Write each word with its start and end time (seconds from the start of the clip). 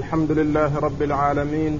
الحمد 0.00 0.30
لله 0.32 0.78
رب 0.78 1.02
العالمين 1.02 1.78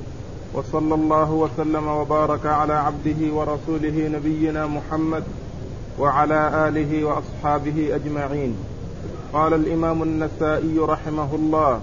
وصلى 0.55 0.95
الله 0.95 1.31
وسلم 1.33 1.87
وبارك 1.89 2.47
على 2.47 2.73
عبده 2.73 3.21
ورسوله 3.37 3.97
نبينا 4.17 4.67
محمد 4.67 5.25
وعلى 5.99 6.69
آله 6.69 7.05
وأصحابه 7.05 7.79
أجمعين. 7.95 8.53
قال 9.33 9.55
الإمام 9.55 10.03
النسائي 10.03 10.79
رحمه 10.79 11.35
الله 11.35 11.81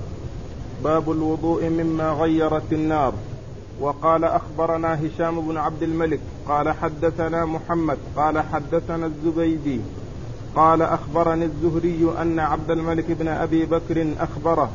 باب 0.83 1.11
الوضوء 1.11 1.69
مما 1.69 2.09
غيرت 2.11 2.73
النار. 2.73 3.13
وقال 3.81 4.23
أخبرنا 4.23 4.91
هشام 5.05 5.41
بن 5.41 5.57
عبد 5.57 5.83
الملك 5.83 6.19
قال 6.47 6.71
حدثنا 6.71 7.45
محمد 7.45 7.97
قال 8.15 8.39
حدثنا 8.39 9.05
الزبيدي. 9.05 9.79
قال 10.55 10.81
أخبرني 10.81 11.45
الزهري 11.45 12.01
أن 12.21 12.39
عبد 12.39 12.71
الملك 12.71 13.11
بن 13.11 13.27
أبي 13.27 13.65
بكر 13.65 14.07
أخبره 14.19 14.69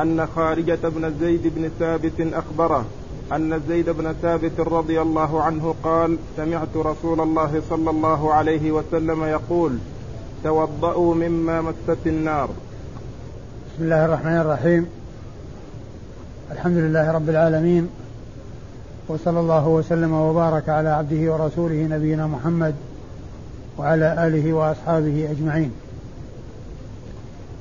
أن 0.00 0.26
خارجة 0.26 0.78
بن 0.82 1.14
زيد 1.20 1.42
بن 1.56 1.70
ثابت 1.78 2.20
أخبره 2.20 2.84
أن 3.32 3.60
زيد 3.68 3.90
بن 3.90 4.14
ثابت 4.22 4.60
رضي 4.60 5.02
الله 5.02 5.42
عنه 5.42 5.74
قال 5.82 6.18
سمعت 6.36 6.76
رسول 6.76 7.20
الله 7.20 7.62
صلى 7.70 7.90
الله 7.90 8.34
عليه 8.34 8.72
وسلم 8.72 9.24
يقول 9.24 9.78
توضأوا 10.44 11.14
مما 11.14 11.60
مست 11.60 12.06
النار. 12.06 12.48
بسم 13.74 13.84
الله 13.84 14.04
الرحمن 14.04 14.36
الرحيم. 14.36 14.86
الحمد 16.52 16.76
لله 16.76 17.12
رب 17.12 17.28
العالمين 17.28 17.88
وصلى 19.08 19.40
الله 19.40 19.68
وسلم 19.68 20.12
وبارك 20.12 20.68
على 20.68 20.88
عبده 20.88 21.32
ورسوله 21.32 21.86
نبينا 21.90 22.26
محمد 22.26 22.74
وعلى 23.78 24.26
آله 24.26 24.52
وأصحابه 24.52 25.28
أجمعين. 25.30 25.70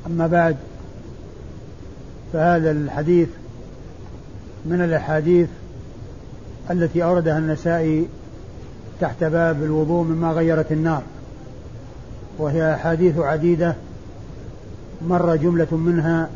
أما 0.08 0.28
بعد 0.28 0.58
فهذا 2.34 2.72
الحديث 2.72 3.30
من 4.66 4.82
الأحاديث 4.82 5.50
التي 6.72 7.04
أوردها 7.04 7.38
النسائي 7.38 8.08
تحت 9.02 9.24
باب 9.24 9.64
الوضوء 9.64 10.04
مما 10.04 10.32
غيرت 10.32 10.72
النار 10.72 11.04
وهي 12.38 12.74
أحاديث 12.74 13.18
عديدة 13.18 13.76
مر 15.08 15.36
جملة 15.36 15.68
منها 15.78 16.30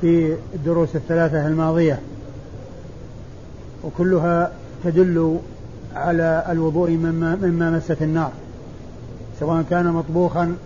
في 0.00 0.36
الدروس 0.54 0.96
الثلاثة 0.96 1.46
الماضية 1.46 2.00
وكلها 3.84 4.52
تدل 4.84 5.38
على 5.94 6.44
الوضوء 6.48 6.90
مما, 6.90 7.38
مما 7.42 7.70
مست 7.70 8.02
النار 8.02 8.32
سواء 9.40 9.64
كان 9.70 9.86
مطبوخا 9.86 10.56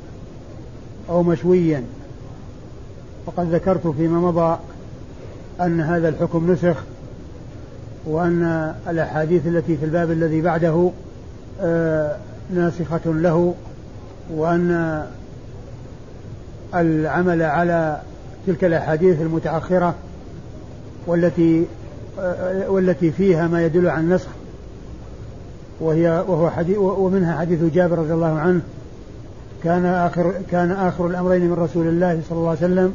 أو 1.08 1.22
مشويا. 1.22 1.82
وقد 3.26 3.54
ذكرت 3.54 3.86
فيما 3.86 4.20
مضى 4.20 4.58
أن 5.60 5.80
هذا 5.80 6.08
الحكم 6.08 6.52
نسخ 6.52 6.76
وأن 8.06 8.74
الأحاديث 8.88 9.46
التي 9.46 9.76
في 9.76 9.84
الباب 9.84 10.10
الذي 10.10 10.40
بعده 10.40 10.90
آه، 11.60 12.16
ناسخة 12.50 13.00
له 13.06 13.54
وأن 14.30 15.02
العمل 16.74 17.42
على 17.42 18.00
تلك 18.46 18.64
الأحاديث 18.64 19.20
المتأخرة 19.20 19.94
والتي 21.06 21.64
آه، 22.20 22.70
والتي 22.70 23.10
فيها 23.10 23.48
ما 23.48 23.64
يدل 23.64 23.88
على 23.88 24.00
النسخ 24.00 24.28
وهي 25.80 26.24
وهو 26.28 26.50
حديث 26.50 26.78
ومنها 26.78 27.38
حديث 27.38 27.62
جابر 27.74 27.98
رضي 27.98 28.12
الله 28.12 28.38
عنه 28.38 28.60
كان 29.64 29.86
آخر 29.86 30.32
كان 30.50 30.70
آخر 30.70 31.06
الأمرين 31.06 31.40
من 31.40 31.52
رسول 31.52 31.86
الله 31.86 32.20
صلى 32.28 32.38
الله 32.38 32.48
عليه 32.48 32.58
وسلم 32.58 32.94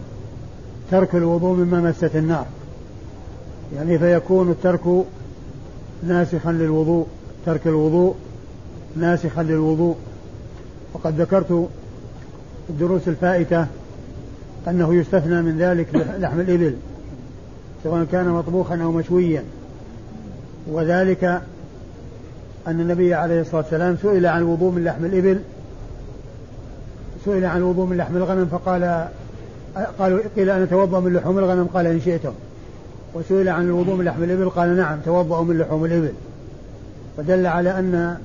ترك 0.92 1.16
الوضوء 1.16 1.58
مما 1.58 1.82
مست 1.82 2.16
النار. 2.16 2.46
يعني 3.76 4.00
فيكون 4.00 4.52
الترك 4.52 5.06
ناسخا 6.04 6.52
للوضوء 6.52 7.08
ترك 7.46 7.68
الوضوء 7.68 8.16
ناسخا 8.96 9.44
للوضوء. 9.44 9.96
وقد 10.94 11.22
ذكرت 11.22 11.70
الدروس 12.70 13.08
الفائتة 13.08 13.68
أنه 14.68 14.96
يستثنى 14.96 15.42
من 15.42 15.58
ذلك 15.58 15.88
لحم 15.96 16.40
الإبل 16.40 16.76
سواء 17.84 18.04
كان 18.12 18.30
مطبوخا 18.30 18.84
أو 18.84 18.92
مشويا. 18.92 19.44
وذلك 20.68 21.24
أن 22.68 22.80
النبي 22.80 23.14
عليه 23.14 23.42
الصلاة 23.42 23.62
والسلام 23.62 23.98
سئل 24.02 24.26
عن 24.26 24.42
الوضوء 24.42 24.72
من 24.72 24.84
لحم 24.84 25.06
الإبل 25.06 25.40
سئل 27.26 27.46
عن 27.46 27.58
الوضوء 27.58 27.86
من 27.86 27.98
لحم 27.98 28.18
الغنم 28.18 28.46
فقال 28.46 29.08
قالوا 30.00 30.20
قيل 30.36 30.50
أنا 30.50 30.64
أتوضأ 30.64 31.00
من 31.00 31.14
لحوم 31.14 31.40
الغنم 31.40 31.68
قال 31.74 31.88
إن 31.88 32.02
شئتم. 32.02 32.32
وسئل 33.14 33.50
عن 33.50 33.66
الوضوء 33.66 33.96
من 33.96 34.06
لحم 34.06 34.24
الإبل 34.24 34.50
قال 34.50 34.78
نعم 34.78 35.00
توضأوا 35.06 35.44
من 35.44 35.58
لحوم 35.58 35.86
الإبل. 35.86 36.12
فدل 37.18 37.48
على 37.48 37.80
أن 37.80 38.18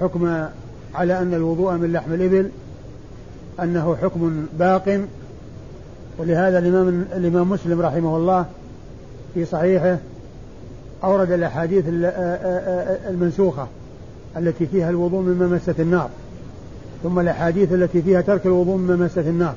حكم 0.00 0.46
على 0.94 1.18
أن 1.18 1.34
الوضوء 1.34 1.72
من 1.72 1.92
لحم 1.92 2.12
الإبل 2.12 2.50
أنه 3.62 3.96
حكم 4.02 4.46
باق. 4.58 5.00
ولهذا 6.18 6.58
الإمام 6.58 7.04
الإمام 7.16 7.50
مسلم 7.50 7.80
رحمه 7.80 8.16
الله 8.16 8.46
في 9.34 9.44
صحيحه 9.44 9.98
أورد 11.04 11.30
الأحاديث 11.30 11.84
المنسوخة 13.08 13.66
التي 14.36 14.66
فيها 14.66 14.90
الوضوء 14.90 15.20
مما 15.20 15.46
مست 15.46 15.80
النار 15.80 16.10
ثم 17.02 17.18
الأحاديث 17.18 17.72
التي 17.72 18.02
فيها 18.02 18.20
ترك 18.20 18.46
الوضوء 18.46 18.76
مما 18.76 18.96
مست 18.96 19.18
النار. 19.18 19.54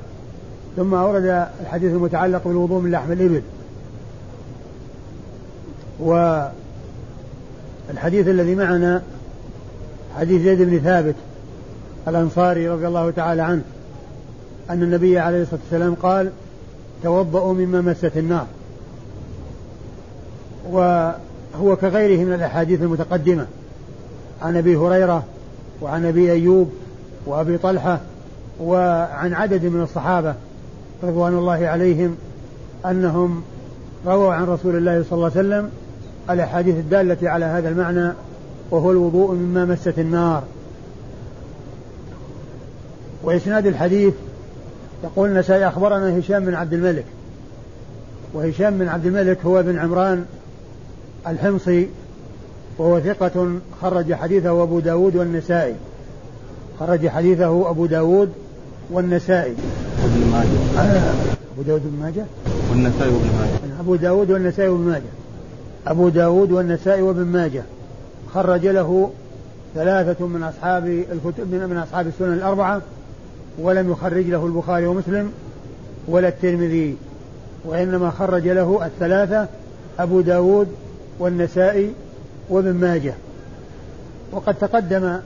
ثم 0.75 0.93
أورد 0.93 1.47
الحديث 1.61 1.91
المتعلق 1.91 2.47
بالوضوء 2.47 2.81
من 2.81 2.91
لحم 2.91 3.11
الإبل. 3.11 3.41
والحديث 7.89 8.27
الذي 8.27 8.55
معنا 8.55 9.01
حديث 10.17 10.41
زيد 10.41 10.61
بن 10.61 10.79
ثابت 10.79 11.15
الأنصاري 12.07 12.69
رضي 12.69 12.87
الله 12.87 13.11
تعالى 13.11 13.41
عنه 13.41 13.61
أن 14.69 14.83
النبي 14.83 15.19
عليه 15.19 15.41
الصلاة 15.41 15.59
والسلام 15.63 15.95
قال 15.95 16.31
توضأوا 17.03 17.53
مما 17.53 17.81
مست 17.81 18.17
النار. 18.17 18.47
وهو 20.71 21.75
كغيره 21.81 22.23
من 22.23 22.33
الأحاديث 22.33 22.81
المتقدمة. 22.81 23.47
عن 24.41 24.57
أبي 24.57 24.75
هريرة 24.75 25.23
وعن 25.81 26.05
أبي 26.05 26.31
أيوب 26.31 26.71
وأبي 27.25 27.57
طلحة 27.57 27.99
وعن 28.59 29.33
عدد 29.33 29.65
من 29.65 29.81
الصحابة. 29.81 30.35
رضوان 31.03 31.33
الله 31.33 31.67
عليهم 31.67 32.15
أنهم 32.85 33.43
رووا 34.05 34.33
عن 34.33 34.43
رسول 34.43 34.75
الله 34.75 35.03
صلى 35.03 35.13
الله 35.13 35.31
عليه 35.35 35.39
وسلم 35.39 35.69
الأحاديث 36.29 36.75
الدالة 36.75 37.29
على 37.29 37.45
هذا 37.45 37.69
المعنى 37.69 38.13
وهو 38.71 38.91
الوضوء 38.91 39.33
مما 39.33 39.65
مست 39.65 39.99
النار. 39.99 40.43
وإسناد 43.23 43.67
الحديث 43.67 44.13
يقول 45.03 45.29
النسائي 45.29 45.67
أخبرنا 45.67 46.19
هشام 46.19 46.45
بن 46.45 46.53
عبد 46.53 46.73
الملك. 46.73 47.05
وهشام 48.33 48.77
بن 48.77 48.87
عبد 48.87 49.05
الملك 49.05 49.37
هو 49.45 49.59
ابن 49.59 49.79
عمران 49.79 50.25
الحمصي 51.27 51.87
وهو 52.77 52.99
ثقة 52.99 53.55
خرج 53.81 54.13
حديثه 54.13 54.63
أبو 54.63 54.79
داود 54.79 55.15
والنسائي. 55.15 55.75
خرج 56.79 57.07
حديثه 57.07 57.69
أبو 57.69 57.85
داود 57.85 58.31
والنسائي. 58.91 59.55
وابن 60.03 60.31
ماجه. 60.31 60.81
آه، 60.81 61.13
أبو 61.53 61.61
داود 61.61 61.81
بن 61.83 61.99
ماجه؟ 62.01 62.25
والنسائي 62.69 63.13
وابن 63.13 63.27
ماجه. 63.39 63.79
أبو 63.79 63.95
داود 63.95 64.31
والنسائي 64.31 64.69
وابن 64.69 64.83
ماجه. 64.83 65.11
أبو 65.87 66.09
داود 66.09 66.51
والنسائي 66.51 67.01
وابن 67.01 67.25
ماجه. 67.25 67.63
خرج 68.33 68.67
له 68.67 69.11
ثلاثة 69.75 70.27
من 70.27 70.43
أصحاب 70.43 70.87
الكتب 70.87 71.53
من 71.53 71.77
أصحاب 71.77 72.07
السنن 72.07 72.33
الأربعة 72.33 72.81
ولم 73.59 73.91
يخرج 73.91 74.25
له 74.25 74.45
البخاري 74.45 74.85
ومسلم 74.85 75.31
ولا 76.07 76.27
الترمذي. 76.27 76.95
وإنما 77.65 78.11
خرج 78.11 78.47
له 78.47 78.85
الثلاثة 78.85 79.47
أبو 79.99 80.21
داود 80.21 80.67
والنسائي 81.19 81.93
وابن 82.49 82.73
ماجه. 82.73 83.13
وقد 84.31 84.55
تقدم 84.55 85.19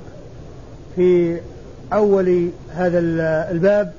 في 0.96 1.38
أول 1.94 2.50
هذا 2.76 3.00
الباب 3.52 3.94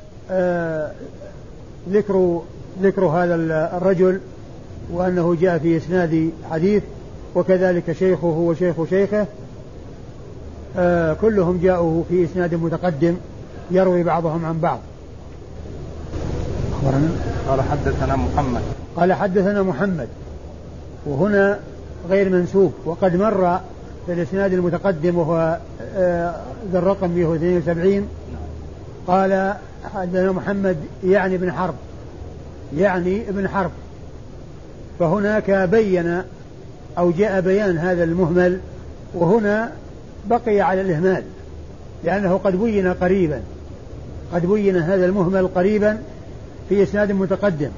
ذكر 1.91 2.43
ذكر 2.83 3.05
هذا 3.05 3.35
الرجل 3.77 4.21
وأنه 4.93 5.37
جاء 5.41 5.59
في 5.59 5.77
إسناد 5.77 6.31
حديث 6.51 6.83
وكذلك 7.35 7.93
شيخه 7.93 8.27
وشيخ 8.27 8.85
شيخه 8.91 9.27
آه، 10.77 11.15
كلهم 11.15 11.59
جاءوا 11.63 12.05
في 12.09 12.25
إسناد 12.25 12.55
متقدم 12.55 13.17
يروي 13.71 14.03
بعضهم 14.03 14.45
عن 14.45 14.59
بعض. 14.59 14.79
أخبرنا؟ 16.73 17.09
قال 17.49 17.61
حدثنا 17.63 18.17
محمد. 18.17 18.63
قال 18.97 19.13
حدثنا 19.13 19.63
محمد 19.63 20.09
وهنا 21.07 21.59
غير 22.09 22.29
منسوب 22.29 22.73
وقد 22.85 23.17
مر 23.17 23.61
في 24.07 24.13
الإسناد 24.13 24.53
المتقدم 24.53 25.19
وهو 25.19 25.59
آه، 25.97 26.35
ذا 26.73 26.79
الرقم 26.79 27.11
172 27.11 28.09
قال 29.07 29.55
حدثنا 29.85 30.33
محمد 30.33 30.77
يعني 31.05 31.35
ابن 31.35 31.53
حرب 31.53 31.75
يعني 32.77 33.29
ابن 33.29 33.49
حرب. 33.49 33.71
فهناك 34.99 35.51
بين 35.51 36.23
أو 36.99 37.11
جاء 37.11 37.41
بيان 37.41 37.79
هذا 37.79 38.05
المهمل 38.05 38.61
وهنا 39.15 39.73
بقي 40.27 40.61
على 40.61 40.81
الإهمال 40.81 41.23
لأنه 42.05 42.41
قد 42.45 42.57
بين 42.57 42.93
قريبا. 42.93 43.43
قد 44.33 44.47
بين 44.47 44.77
هذا 44.77 45.07
المهمل 45.07 45.47
قريبا 45.47 45.99
في 46.69 46.83
إسناد 46.83 47.13
متقدم. 47.13 47.71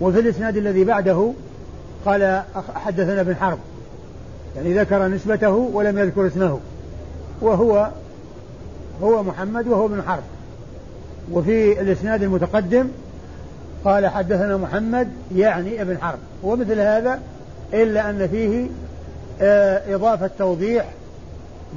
وفي 0.00 0.20
الإسناد 0.20 0.56
الذي 0.56 0.84
بعده 0.84 1.32
قال 2.06 2.42
حدثنا 2.74 3.20
ابن 3.20 3.36
حرب 3.36 3.58
يعني 4.56 4.78
ذكر 4.78 5.08
نسبته 5.08 5.50
ولم 5.50 5.98
يذكر 5.98 6.26
اسمه 6.26 6.60
وهو 7.40 7.90
هو 9.02 9.22
محمد 9.22 9.66
وهو 9.66 9.86
ابن 9.86 10.02
حرب. 10.02 10.22
وفي 11.32 11.80
الإسناد 11.80 12.22
المتقدم 12.22 12.88
قال 13.84 14.06
حدثنا 14.06 14.56
محمد 14.56 15.08
يعني 15.36 15.82
ابن 15.82 15.98
حرب 15.98 16.18
ومثل 16.42 16.80
هذا 16.80 17.20
إلا 17.74 18.10
أن 18.10 18.28
فيه 18.28 18.66
آه، 19.42 19.94
إضافة 19.94 20.30
توضيح 20.38 20.84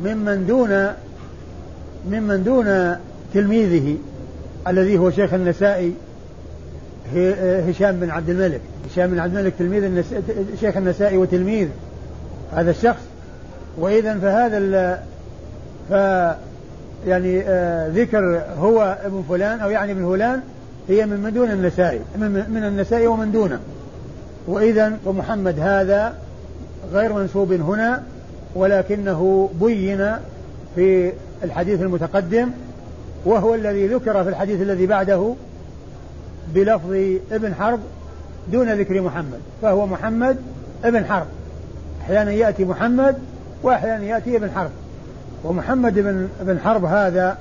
ممن 0.03 0.47
دون 0.47 0.87
ممن 2.09 2.43
دون 2.43 2.95
تلميذه 3.33 3.97
الذي 4.67 4.97
هو 4.97 5.11
شيخ 5.11 5.33
النسائي 5.33 5.93
هشام 7.69 7.99
بن 7.99 8.09
عبد 8.09 8.29
الملك. 8.29 8.61
هشام 8.91 9.11
بن 9.11 9.19
عبد 9.19 9.37
الملك 9.37 9.53
تلميذ 9.59 9.83
النس... 9.83 10.05
شيخ 10.59 10.77
النسائي 10.77 11.17
وتلميذ 11.17 11.67
هذا 12.53 12.71
الشخص. 12.71 13.01
وإذا 13.77 14.19
فهذا 14.19 14.57
ال... 14.57 14.97
يعني 17.07 17.41
آه 17.41 17.87
ذكر 17.87 18.41
هو 18.59 18.97
ابن 19.05 19.23
فلان 19.29 19.59
أو 19.59 19.69
يعني 19.69 19.91
ابن 19.91 20.05
فلان 20.05 20.41
هي 20.89 21.05
من 21.05 21.19
من 21.19 21.33
دون 21.33 21.51
النسائي 21.51 21.99
من, 22.17 22.45
من 22.49 22.63
النسائي 22.63 23.07
ومن 23.07 23.31
دونه. 23.31 23.59
وإذا 24.47 24.97
ومحمد 25.05 25.59
هذا 25.59 26.15
غير 26.93 27.13
منسوب 27.13 27.53
هنا 27.53 28.03
ولكنه 28.55 29.49
بين 29.61 30.11
في 30.75 31.11
الحديث 31.43 31.81
المتقدم 31.81 32.49
وهو 33.25 33.55
الذي 33.55 33.87
ذكر 33.87 34.23
في 34.23 34.29
الحديث 34.29 34.61
الذي 34.61 34.85
بعده 34.85 35.33
بلفظ 36.55 36.93
ابن 37.31 37.53
حرب 37.53 37.79
دون 38.51 38.73
ذكر 38.73 39.01
محمد. 39.01 39.39
فهو 39.61 39.85
محمد 39.85 40.37
ابن 40.83 41.05
حرب. 41.05 41.27
أحيانا 42.01 42.31
يأتي 42.31 42.65
محمد 42.65 43.15
وأحيانا 43.63 44.03
يأتي 44.03 44.37
ابن 44.37 44.51
حرب. 44.51 44.71
ومحمد 45.43 45.99
بن 45.99 46.27
بن 46.41 46.59
حرب 46.59 46.85
هذا 46.85 47.37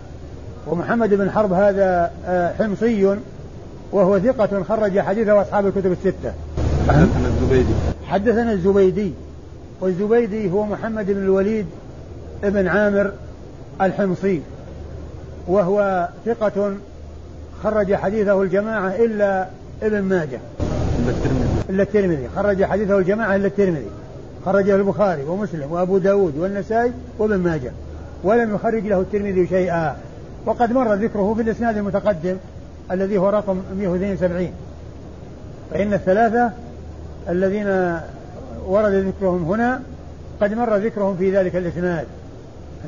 ومحمد 0.67 1.15
بن 1.15 1.31
حرب 1.31 1.53
هذا 1.53 2.11
آه، 2.27 2.53
حمصي 2.53 3.17
وهو 3.93 4.19
ثقة 4.19 4.63
خرج 4.63 5.01
حديثه 5.01 5.43
أصحاب 5.43 5.67
الكتب 5.67 5.93
الستة. 5.93 6.33
حدثنا 6.89 7.29
الزبيدي. 7.29 7.75
حدثنا 8.07 8.53
الزبيدي 8.53 9.13
والزبيدي 9.81 10.51
هو 10.51 10.67
محمد 10.67 11.07
بن 11.07 11.23
الوليد 11.23 11.67
ابن 12.45 12.69
عامر 12.69 13.13
الحمصي 13.81 14.41
وهو 15.49 16.09
ثقة 16.27 16.75
خرج 17.63 17.95
حديثه 17.95 18.43
الجماعة 18.43 18.89
إلا 18.89 19.47
ابن 19.83 20.03
ماجه. 20.03 20.41
إلا 20.99 21.11
الترمذي. 21.11 21.49
إلا 21.71 21.83
الترمذي. 21.83 22.29
خرج 22.37 22.65
حديثه 22.65 22.99
الجماعة 22.99 23.37
إلا 23.37 23.47
الترمذي. 23.47 23.91
خرجه 24.45 24.75
البخاري 24.75 25.25
ومسلم 25.25 25.73
وأبو 25.73 25.99
داود 25.99 26.39
والنسائي 26.39 26.93
وابن 27.19 27.37
ماجه. 27.37 27.73
ولم 28.25 28.55
يخرج 28.55 28.87
له 28.87 29.01
الترمذي 29.01 29.47
شيئا. 29.47 29.97
وقد 30.47 30.73
مر 30.73 30.95
ذكره 30.95 31.35
في 31.35 31.43
الإسناد 31.43 31.77
المتقدم 31.77 32.37
الذي 32.91 33.19
هو 33.19 33.29
رقم 33.29 33.63
172 33.79 34.53
فإن 35.71 35.93
الثلاثة 35.93 36.53
الذين 37.29 37.99
ورد 38.67 38.93
ذكرهم 38.93 39.45
هنا 39.45 39.83
قد 40.41 40.55
مر 40.55 40.77
ذكرهم 40.77 41.17
في 41.17 41.37
ذلك 41.37 41.57
الإسناد. 41.57 42.07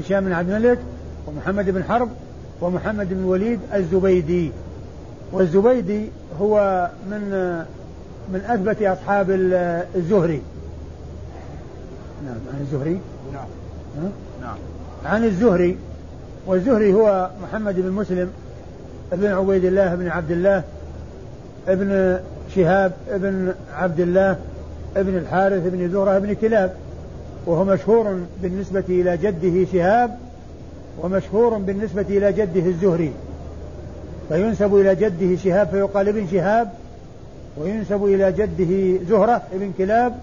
هشام 0.00 0.24
بن 0.24 0.32
عبد 0.32 0.50
الملك 0.50 0.78
ومحمد 1.26 1.70
بن 1.70 1.84
حرب 1.84 2.08
ومحمد 2.60 3.08
بن 3.08 3.18
الوليد 3.18 3.60
الزبيدي. 3.74 4.52
والزبيدي 5.32 6.08
هو 6.40 6.88
من 7.10 7.20
من 8.32 8.40
أثبت 8.40 8.82
أصحاب 8.82 9.26
الزهري. 9.96 10.42
نعم 12.24 12.60
الزهري؟ 12.60 13.00
نعم. 13.32 13.48
نعم. 14.40 14.56
عن 15.04 15.24
الزهري 15.24 15.76
والزهري 16.46 16.94
هو 16.94 17.30
محمد 17.42 17.80
بن 17.80 17.90
مسلم 17.90 18.30
ابن 19.12 19.26
عبيد 19.26 19.64
الله 19.64 19.94
بن 19.94 20.08
عبد 20.08 20.30
الله 20.30 20.62
ابن 21.68 22.18
شهاب 22.54 22.92
ابن 23.10 23.54
عبد 23.74 24.00
الله 24.00 24.36
ابن 24.96 25.16
الحارث 25.16 25.62
بن 25.66 25.90
زهرة 25.90 26.18
بن 26.18 26.34
كلاب 26.34 26.74
وهو 27.46 27.64
مشهور 27.64 28.20
بالنسبة 28.42 28.84
إلى 28.88 29.16
جده 29.16 29.72
شهاب 29.72 30.18
ومشهور 31.00 31.58
بالنسبة 31.58 32.06
إلى 32.10 32.32
جده 32.32 32.66
الزهري. 32.66 33.12
فينسب 34.28 34.74
إلى 34.74 34.94
جده 34.94 35.36
شهاب 35.36 35.68
فيقال 35.68 36.08
ابن 36.08 36.26
شهاب 36.32 36.72
وينسب 37.58 38.04
إلى 38.04 38.32
جده 38.32 39.04
زهرة 39.08 39.42
ابن 39.54 39.72
كلاب 39.78 40.18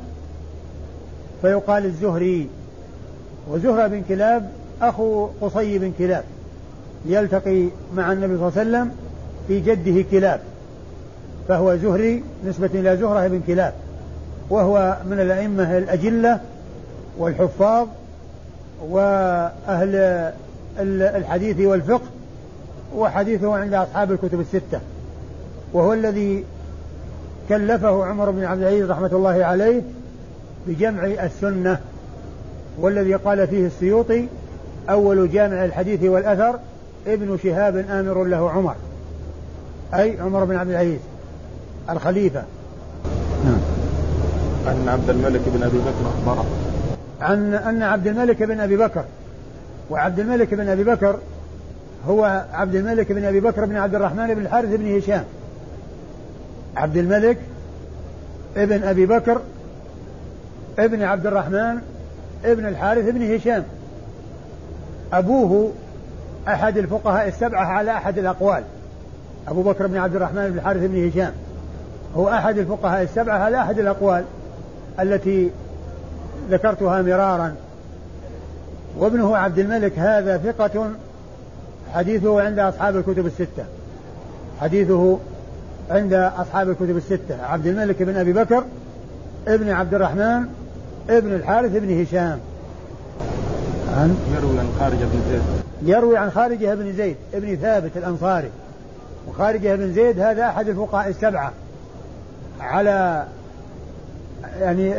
فيقال 1.42 1.86
الزهري. 1.86 2.48
وزهرة 3.52 3.88
بن 3.88 4.02
كلاب 4.10 4.50
أخو 4.82 5.28
قصي 5.42 5.80
بن 5.80 5.92
كلاب 5.98 6.24
يلتقي 7.06 7.68
مع 7.96 8.12
النبي 8.12 8.38
صلى 8.38 8.48
الله 8.48 8.60
عليه 8.60 8.62
وسلم 8.70 8.92
في 9.48 9.60
جده 9.60 10.06
كلاب 10.12 10.40
فهو 11.48 11.76
زهري 11.76 12.24
نسبة 12.46 12.70
إلى 12.74 12.98
زهرة 12.98 13.28
بن 13.28 13.42
كلاب 13.48 13.74
وهو 14.50 14.98
من 15.06 15.20
الأئمة 15.20 15.78
الأجلة 15.78 16.40
والحفاظ 17.18 17.88
وأهل 18.90 20.32
الحديث 21.16 21.60
والفقه 21.60 22.08
وحديثه 22.96 23.56
عند 23.56 23.74
أصحاب 23.74 24.12
الكتب 24.12 24.40
الستة 24.40 24.80
وهو 25.74 25.94
الذي 25.94 26.46
كلفه 27.50 28.06
عمر 28.06 28.32
بن 28.32 28.44
عبد 28.44 28.62
العزيز 28.62 28.92
رحمة 28.92 29.10
الله 29.14 29.46
عليه 29.46 29.82
بجمع 30.68 31.06
السنة 31.06 31.80
والذي 32.80 33.14
قال 33.14 33.48
فيه 33.48 33.66
السيوطي 33.68 34.28
أول 34.92 35.32
جامع 35.32 35.66
الحديث 35.66 36.04
والأثر 36.04 36.60
ابن 37.08 37.38
شهاب 37.44 37.86
آمر 37.90 38.24
له 38.24 38.52
عمر. 38.52 38.76
أي 39.94 40.20
عمر 40.20 40.44
بن 40.44 40.56
عبد 40.56 40.70
العزيز 40.70 41.00
الخليفة. 41.90 42.44
نعم. 43.46 43.60
أن 44.68 44.90
عبد 44.90 45.10
الملك 45.10 45.42
بن 45.46 45.64
أبي 45.64 45.78
بكر 45.78 46.10
أخبره. 46.16 46.46
عن 47.22 47.54
أن 47.54 47.84
عبد 47.84 48.08
الملك 48.08 48.44
بن 48.44 48.60
أبي 48.60 48.78
بكر 48.78 49.04
وعبد 49.90 50.20
الملك 50.20 50.54
بن 50.54 50.70
أبي 50.70 50.84
بكر 50.84 51.16
هو 52.08 52.46
عبد 52.54 52.76
الملك 52.76 53.12
بن 53.12 53.26
أبي 53.26 53.40
بكر 53.40 53.66
بن 53.66 53.76
عبد 53.76 53.96
الرحمن 53.96 54.34
بن 54.34 54.42
الحارث 54.42 54.70
بن 54.70 54.98
هشام. 54.98 55.24
عبد 56.76 56.98
الملك 56.98 57.38
ابن 58.58 58.84
أبي 58.84 59.06
بكر 59.06 59.42
ابن 60.80 61.04
عبد 61.04 61.28
الرحمن 61.28 61.82
ابن 62.46 62.66
الحارث 62.66 63.10
بن 63.10 63.36
هشام. 63.36 63.64
أبوه 65.14 65.72
أحد 66.48 66.78
الفقهاء 66.78 67.28
السبعة 67.28 67.66
على 67.66 67.92
أحد 67.92 68.18
الأقوال. 68.18 68.64
أبو 69.48 69.62
بكر 69.64 69.88
بن 69.88 69.98
عبد 69.98 70.16
الرحمن 70.16 70.50
بن 70.50 70.58
الحارث 70.58 70.84
بن 70.84 71.08
هشام. 71.08 71.34
هو 72.16 72.30
أحد 72.30 72.58
الفقهاء 72.58 73.02
السبعة 73.02 73.38
على 73.38 73.58
أحد 73.58 73.80
الأقوال 73.80 74.24
التي 75.00 75.50
ذكرتها 76.50 77.02
مرارا. 77.02 77.56
وابنه 78.98 79.38
عبد 79.38 79.60
الملك 79.60 80.00
هذا 80.00 80.38
ثقة. 80.38 80.90
حديثه 81.94 82.42
عند 82.42 82.60
أصحاب 82.60 82.98
الكتب 82.98 83.26
الستة. 83.26 83.64
حديثه 84.62 85.20
عند 85.90 86.14
أصحاب 86.14 86.70
الكتب 86.70 86.98
الستة. 86.98 87.46
عبد 87.46 87.68
الملك 87.68 88.04
بن 88.04 88.18
أبي 88.18 88.34
بكر 88.34 88.64
ابن 89.48 89.70
عبد 89.70 89.94
الرحمن 89.94 90.46
ابن 91.10 91.34
الحارث 91.34 91.72
بن 91.72 92.02
هشام. 92.02 92.40
عن 93.98 94.18
يروي 94.36 94.60
عن 94.60 94.68
خارجة 94.80 95.06
بن 95.06 95.22
زيد. 95.30 95.42
يروي 95.90 96.18
عن 96.18 96.32
خارجة 96.32 96.76
بن 96.76 96.94
زيد 96.94 97.16
ابن 97.34 97.56
ثابت 97.56 97.98
الأنصاري. 97.98 98.50
وخارجة 99.28 99.76
بن 99.76 99.94
زيد 99.94 100.20
هذا 100.20 100.46
أحد 100.46 100.68
الفقهاء 100.68 101.10
السبعة. 101.10 101.52
على 102.60 103.26
يعني 104.60 104.94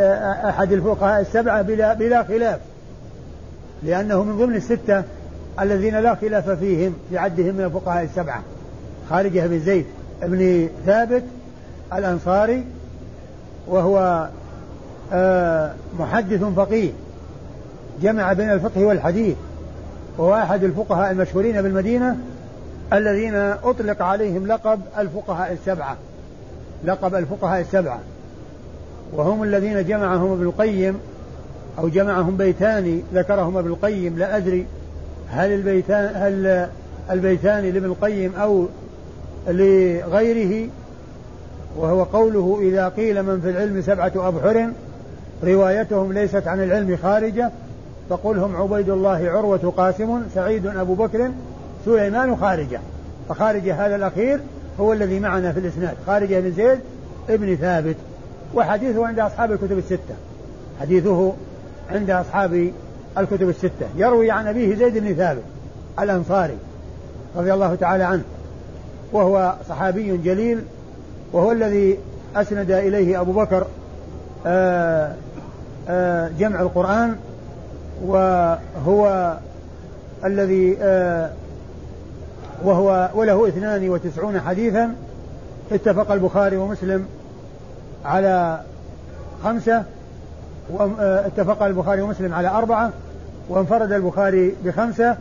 أحد 0.48 0.72
الفقهاء 0.72 1.20
السبعة 1.20 1.62
بلا 1.62 1.94
بلا 1.94 2.22
خلاف. 2.22 2.60
لأنه 3.82 4.22
من 4.22 4.38
ضمن 4.38 4.54
الستة 4.54 5.02
الذين 5.60 5.96
لا 5.98 6.14
خلاف 6.14 6.50
فيهم 6.50 6.94
في 7.10 7.18
عدهم 7.18 7.54
من 7.54 7.64
الفقهاء 7.64 8.04
السبعة. 8.04 8.42
خارجة 9.10 9.46
بن 9.46 9.60
زيد 9.60 9.86
ابن 10.22 10.68
ثابت 10.86 11.22
الأنصاري 11.92 12.64
وهو 13.66 14.28
آه، 15.12 15.74
محدث 15.98 16.44
فقيه. 16.44 16.92
جمع 18.02 18.32
بين 18.32 18.50
الفقه 18.50 18.84
والحديث 18.84 19.36
وهو 20.18 20.34
أحد 20.34 20.64
الفقهاء 20.64 21.10
المشهورين 21.10 21.62
بالمدينة 21.62 22.16
الذين 22.92 23.34
أطلق 23.34 24.02
عليهم 24.02 24.46
لقب 24.46 24.80
الفقهاء 24.98 25.52
السبعة. 25.52 25.96
لقب 26.84 27.14
الفقهاء 27.14 27.60
السبعة. 27.60 28.00
وهم 29.12 29.42
الذين 29.42 29.84
جمعهم 29.84 30.32
ابن 30.32 30.42
القيم 30.42 30.98
أو 31.78 31.88
جمعهم 31.88 32.36
بيتان 32.36 33.02
ذكرهما 33.14 33.60
ابن 33.60 33.68
القيم 33.70 34.18
لا 34.18 34.36
أدري 34.36 34.66
هل 35.30 35.52
البيتان 35.52 36.10
هل 36.14 36.68
البيتان 37.10 37.64
لابن 37.64 37.84
القيم 37.84 38.34
أو 38.34 38.66
لغيره. 39.48 40.68
وهو 41.76 42.02
قوله 42.02 42.58
إذا 42.62 42.88
قيل 42.88 43.22
من 43.22 43.40
في 43.40 43.50
العلم 43.50 43.82
سبعة 43.82 44.12
أبحر 44.16 44.70
روايتهم 45.44 46.12
ليست 46.12 46.46
عن 46.46 46.62
العلم 46.62 46.98
خارجة 47.02 47.50
فقل 48.12 48.38
هم 48.38 48.56
عبيد 48.56 48.90
الله 48.90 49.30
عروة 49.30 49.72
قاسم 49.76 50.22
سعيد 50.34 50.66
أبو 50.66 50.94
بكر 50.94 51.30
سليمان 51.84 52.36
خارجة. 52.36 52.80
فخارجة 53.28 53.86
هذا 53.86 53.96
الأخير 53.96 54.40
هو 54.80 54.92
الذي 54.92 55.20
معنا 55.20 55.52
في 55.52 55.58
الإسناد. 55.58 55.96
خارجة 56.06 56.40
بن 56.40 56.52
زيد 56.52 56.78
ابن 57.28 57.56
ثابت. 57.56 57.96
وحديثه 58.54 59.06
عند 59.06 59.18
أصحاب 59.18 59.52
الكتب 59.52 59.78
الستة. 59.78 60.14
حديثه 60.80 61.32
عند 61.90 62.10
أصحاب 62.10 62.72
الكتب 63.18 63.48
الستة. 63.48 63.86
يروي 63.96 64.30
عن 64.30 64.46
أبيه 64.46 64.74
زيد 64.74 64.98
بن 64.98 65.14
ثابت 65.14 65.42
الأنصاري 66.00 66.56
رضي 67.36 67.54
الله 67.54 67.74
تعالى 67.74 68.04
عنه. 68.04 68.24
وهو 69.12 69.54
صحابي 69.68 70.16
جليل. 70.16 70.60
وهو 71.32 71.52
الذي 71.52 71.98
أسند 72.36 72.70
إليه 72.70 73.20
أبو 73.20 73.32
بكر 73.32 73.66
آآ 74.46 74.46
آه، 74.46 75.14
آآ 75.88 76.26
آه، 76.26 76.30
جمع 76.38 76.60
القرآن. 76.60 77.16
وهو 78.04 79.36
الذي 80.24 80.76
آه، 80.80 81.30
وهو 82.64 83.10
وله 83.14 83.48
اثنان 83.48 83.90
وتسعون 83.90 84.40
حديثا. 84.40 84.94
اتفق 85.72 86.12
البخاري 86.12 86.56
ومسلم 86.56 87.06
على 88.04 88.60
خمسة 89.44 89.84
واتفق 90.70 91.62
البخاري 91.62 92.02
ومسلم 92.02 92.34
على 92.34 92.48
أربعة 92.48 92.92
وانفرد 93.48 93.92
البخاري 93.92 94.54
بخمسة 94.64 95.16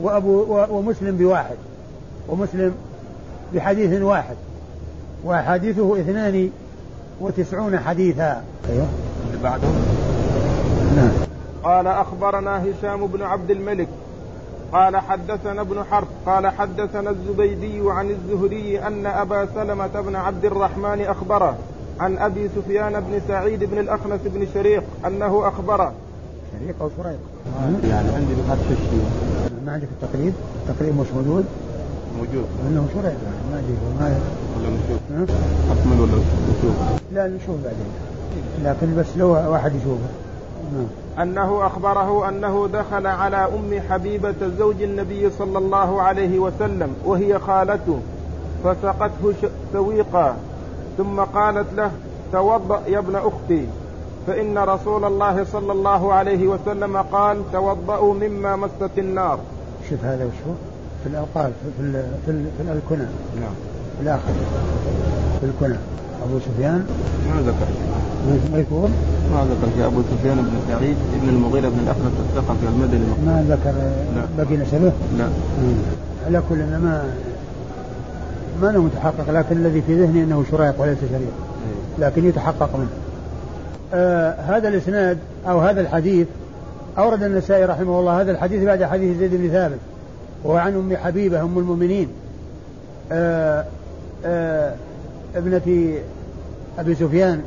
وأبو 0.00 0.66
ومسلم 0.70 1.16
بواحد 1.16 1.56
ومسلم 2.28 2.74
بحديث 3.54 4.02
واحد. 4.02 4.36
وأحاديثه 5.24 6.00
اثنان 6.00 6.50
وتسعون 7.20 7.78
حديثا. 7.78 8.42
أيوه. 8.70 8.86
بعده؟ 9.42 9.95
قال 11.66 11.86
أخبرنا 11.86 12.62
هشام 12.64 13.06
بن 13.06 13.22
عبد 13.22 13.50
الملك 13.50 13.88
قال 14.72 14.96
حدثنا 14.96 15.60
ابن 15.60 15.84
حرب 15.90 16.06
قال 16.26 16.46
حدثنا 16.46 17.10
الزبيدي 17.10 17.80
عن 17.90 18.10
الزهري 18.10 18.78
أن 18.86 19.06
أبا 19.06 19.48
سلمة 19.54 20.00
بن 20.00 20.16
عبد 20.16 20.44
الرحمن 20.44 21.00
أخبره 21.00 21.56
عن 22.00 22.18
أبي 22.18 22.48
سفيان 22.56 23.00
بن 23.00 23.20
سعيد 23.28 23.64
بن 23.64 23.78
الأخنس 23.78 24.20
بن 24.24 24.46
شريق 24.54 24.82
أنه 25.06 25.48
أخبره. 25.48 25.92
شريق 26.52 26.74
أو 26.80 26.90
شريق 27.02 27.18
يعني 27.90 28.08
عندي 28.08 28.34
بهذا 28.34 28.60
الشيء 28.70 29.04
ما 29.66 29.72
عندك 29.72 29.88
التقريب؟ 30.02 30.34
التقريب 30.68 31.00
مش 31.00 31.06
موجود؟ 31.16 31.44
موجود. 32.18 32.46
انه 32.68 32.86
شريط 32.94 33.14
ما 33.52 33.58
أدري 33.58 33.76
ما 34.00 34.18
ولا 34.58 34.68
نشوف. 34.68 35.36
أكمل 35.70 36.00
ولا 36.00 36.12
نشوف؟ 36.12 36.76
لا 37.12 37.26
نشوف 37.26 37.56
بعدين. 37.64 37.90
لكن 38.64 38.96
بس 38.96 39.06
لو 39.16 39.28
واحد 39.28 39.74
يشوفه. 39.74 40.25
أنه 41.22 41.66
أخبره 41.66 42.28
أنه 42.28 42.68
دخل 42.72 43.06
على 43.06 43.36
أم 43.36 43.80
حبيبة 43.90 44.34
زوج 44.58 44.82
النبي 44.82 45.30
صلى 45.30 45.58
الله 45.58 46.02
عليه 46.02 46.38
وسلم 46.38 46.94
وهي 47.04 47.38
خالته. 47.38 47.98
فسقته 48.64 49.34
سويقا. 49.72 50.36
ثم 50.98 51.20
قالت 51.20 51.66
له 51.76 51.90
توضأ 52.32 52.80
يا 52.86 52.98
ابن 52.98 53.16
أختي. 53.16 53.66
فإن 54.26 54.58
رسول 54.58 55.04
الله 55.04 55.44
صلى 55.44 55.72
الله 55.72 56.12
عليه 56.12 56.46
وسلم 56.46 56.96
قال 56.96 57.52
توضأوا 57.52 58.14
مما 58.14 58.56
مست 58.56 58.98
النار. 58.98 59.38
شوف 59.90 60.04
هذا 60.04 60.24
وشو 60.24 60.54
في 61.02 61.08
الألقاب 61.08 61.52
في 61.76 61.82
ال 61.82 61.92
في, 62.24 62.30
ال 62.30 62.46
في 62.56 62.62
الكنى. 62.62 63.06
نعم. 63.40 63.54
في 63.96 64.02
الآخر. 64.02 64.32
في 65.40 65.46
الكنى. 65.46 65.78
أبو 66.24 66.38
سفيان؟ 66.38 66.86
ما 67.34 67.40
ذكر. 67.40 67.66
ما 68.52 68.58
يكون؟ 68.58 68.90
ما 69.32 69.46
ذكر 69.50 69.72
في 69.76 69.86
أبو 69.86 70.02
سفيان 70.02 70.36
بن 70.36 70.74
سعيد 70.74 70.96
ابن 71.20 71.28
المغيرة 71.28 71.68
بن 71.68 71.78
الأخنس 71.78 72.12
الثقفي 72.28 72.66
المدني. 72.68 73.04
ما 73.26 73.44
ذكر 73.48 73.74
باقي 74.38 74.56
نسبه؟ 74.56 74.92
لا. 75.18 75.28
على 76.26 76.42
كل 76.48 76.56
ما 76.58 77.04
ما 78.62 78.70
أنا 78.70 78.78
متحقق 78.78 79.30
لكن 79.30 79.56
الذي 79.56 79.82
في 79.82 80.02
ذهني 80.02 80.22
أنه 80.22 80.44
شريق 80.50 80.80
وليس 80.80 80.98
شريق 80.98 81.12
إيه. 81.20 82.06
لكن 82.06 82.28
يتحقق 82.28 82.76
منه. 82.76 82.88
آه 83.94 84.30
هذا 84.30 84.68
الإسناد 84.68 85.18
أو 85.48 85.60
هذا 85.60 85.80
الحديث 85.80 86.26
أورد 86.98 87.22
النسائي 87.22 87.64
رحمه 87.64 88.00
الله 88.00 88.20
هذا 88.20 88.30
الحديث 88.30 88.62
بعد 88.62 88.84
حديث 88.84 89.18
زيد 89.18 89.34
بن 89.34 89.48
ثابت 89.48 89.78
وهو 90.44 90.56
عن 90.56 90.74
أم 90.74 90.96
حبيبة 90.96 91.40
أم 91.40 91.58
المؤمنين. 91.58 92.08
آه، 93.12 93.64
آه، 94.24 94.74
ابنة 95.36 95.92
أبي 96.78 96.94
سفيان 96.94 97.40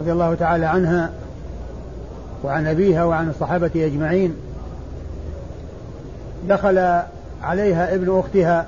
رضي 0.00 0.12
الله 0.12 0.34
تعالى 0.34 0.66
عنها 0.66 1.10
وعن 2.44 2.66
أبيها 2.66 3.04
وعن 3.04 3.28
الصحابة 3.28 3.70
أجمعين 3.74 4.34
دخل 6.48 7.02
عليها 7.42 7.94
ابن 7.94 8.18
أختها 8.18 8.66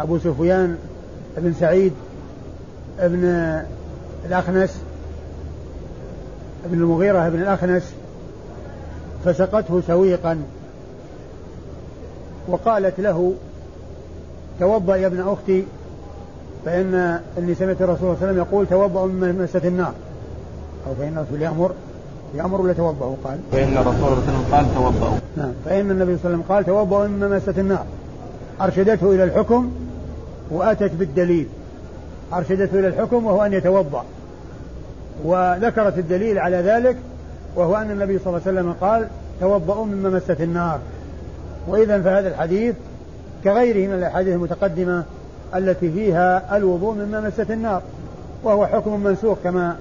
أبو 0.00 0.18
سفيان 0.18 0.76
بن 1.36 1.54
سعيد 1.60 1.92
ابن 2.98 3.24
الأخنس 4.26 4.80
ابن 6.64 6.78
المغيرة 6.78 7.28
بن 7.28 7.42
الأخنس 7.42 7.92
فسقته 9.24 9.82
سويقا. 9.86 10.42
وقالت 12.48 13.00
له 13.00 13.34
توضأ 14.60 14.96
يا 14.96 15.06
ابن 15.06 15.28
أختي 15.28 15.64
فإن 16.64 17.20
إني 17.38 17.54
سمعت 17.54 17.82
الرسول 17.82 17.98
صلى 17.98 18.12
الله 18.12 18.16
عليه 18.22 18.26
وسلم 18.26 18.38
يقول 18.38 18.66
توضأ 18.66 19.06
من 19.06 19.42
مسة 19.42 19.68
النار. 19.68 19.92
أو 20.86 20.94
فإن 20.94 21.18
الرسول 21.18 21.42
يأمر 21.42 21.72
يأمر 22.34 22.60
ولا 22.60 22.72
توضأوا 22.72 23.16
قال. 23.24 23.38
فإن 23.52 23.76
الرسول 23.76 23.94
صلى 23.94 24.08
الله 24.08 24.16
عليه 24.16 24.22
وسلم 24.22 24.54
قال 24.54 24.74
توضأوا 24.74 25.18
نعم. 25.36 25.52
فإن 25.64 25.90
النبي 25.90 26.16
صلى 26.16 26.24
الله 26.24 26.24
عليه 26.24 26.34
وسلم 26.34 26.42
قال 26.48 26.64
توضأوا 26.64 27.06
من 27.06 27.28
مسة 27.28 27.60
النار. 27.60 27.84
أرشدته 28.60 29.14
إلى 29.14 29.24
الحكم 29.24 29.70
وأتت 30.50 30.92
بالدليل. 30.94 31.46
أرشدته 32.32 32.78
إلى 32.78 32.88
الحكم 32.88 33.26
وهو 33.26 33.44
أن 33.44 33.52
يتوضأ. 33.52 34.04
وذكرت 35.24 35.98
الدليل 35.98 36.38
على 36.38 36.56
ذلك 36.56 36.96
وهو 37.56 37.76
أن 37.76 37.90
النبي 37.90 38.18
صلى 38.18 38.26
الله 38.26 38.40
عليه 38.46 38.58
وسلم 38.58 38.74
قال 38.80 39.08
توضأوا 39.40 39.86
مما 39.86 40.10
مست 40.10 40.40
النار. 40.40 40.78
وإذا 41.68 42.02
فهذا 42.02 42.28
الحديث 42.28 42.74
كغيره 43.44 43.88
من 43.88 43.94
الأحاديث 43.94 44.34
المتقدمة 44.34 45.04
التي 45.54 45.90
فيها 45.90 46.56
الوضوء 46.56 46.94
مما 46.94 47.20
مست 47.20 47.50
النار. 47.50 47.82
وهو 48.44 48.66
حكم 48.66 49.00
منسوخ 49.00 49.38
كما 49.44 49.76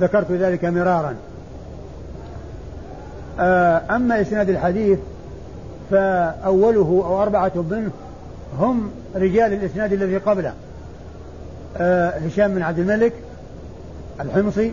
ذكرت 0.00 0.32
ذلك 0.32 0.64
مرارا. 0.64 1.14
آه، 3.40 3.82
أما 3.90 4.20
إسناد 4.20 4.50
الحديث 4.50 4.98
فأوله 5.90 7.02
أو 7.06 7.22
أربعة 7.22 7.52
منه 7.70 7.90
هم 8.58 8.90
رجال 9.14 9.52
الإسناد 9.52 9.92
الذي 9.92 10.16
قبله. 10.16 10.52
آه، 11.76 12.10
هشام 12.10 12.54
بن 12.54 12.62
عبد 12.62 12.78
الملك 12.78 13.12
الحمصي 14.20 14.72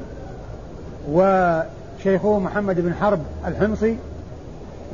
وشيخه 1.12 2.40
محمد 2.40 2.82
بن 2.82 2.94
حرب 2.94 3.20
الحمصي 3.48 3.98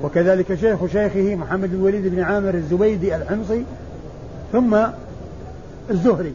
وكذلك 0.04 0.56
شيخ 0.56 0.86
شيخه 0.86 1.36
محمد 1.36 1.70
بن 1.70 1.76
الوليد 1.76 2.08
بن 2.08 2.20
عامر 2.20 2.54
الزبيدي 2.54 3.16
الحمصي 3.16 3.64
ثم 4.52 4.78
الزهري. 5.90 6.34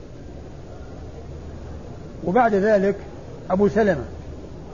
وبعد 2.24 2.54
ذلك 2.54 2.96
أبو 3.50 3.68
سلمة. 3.68 4.04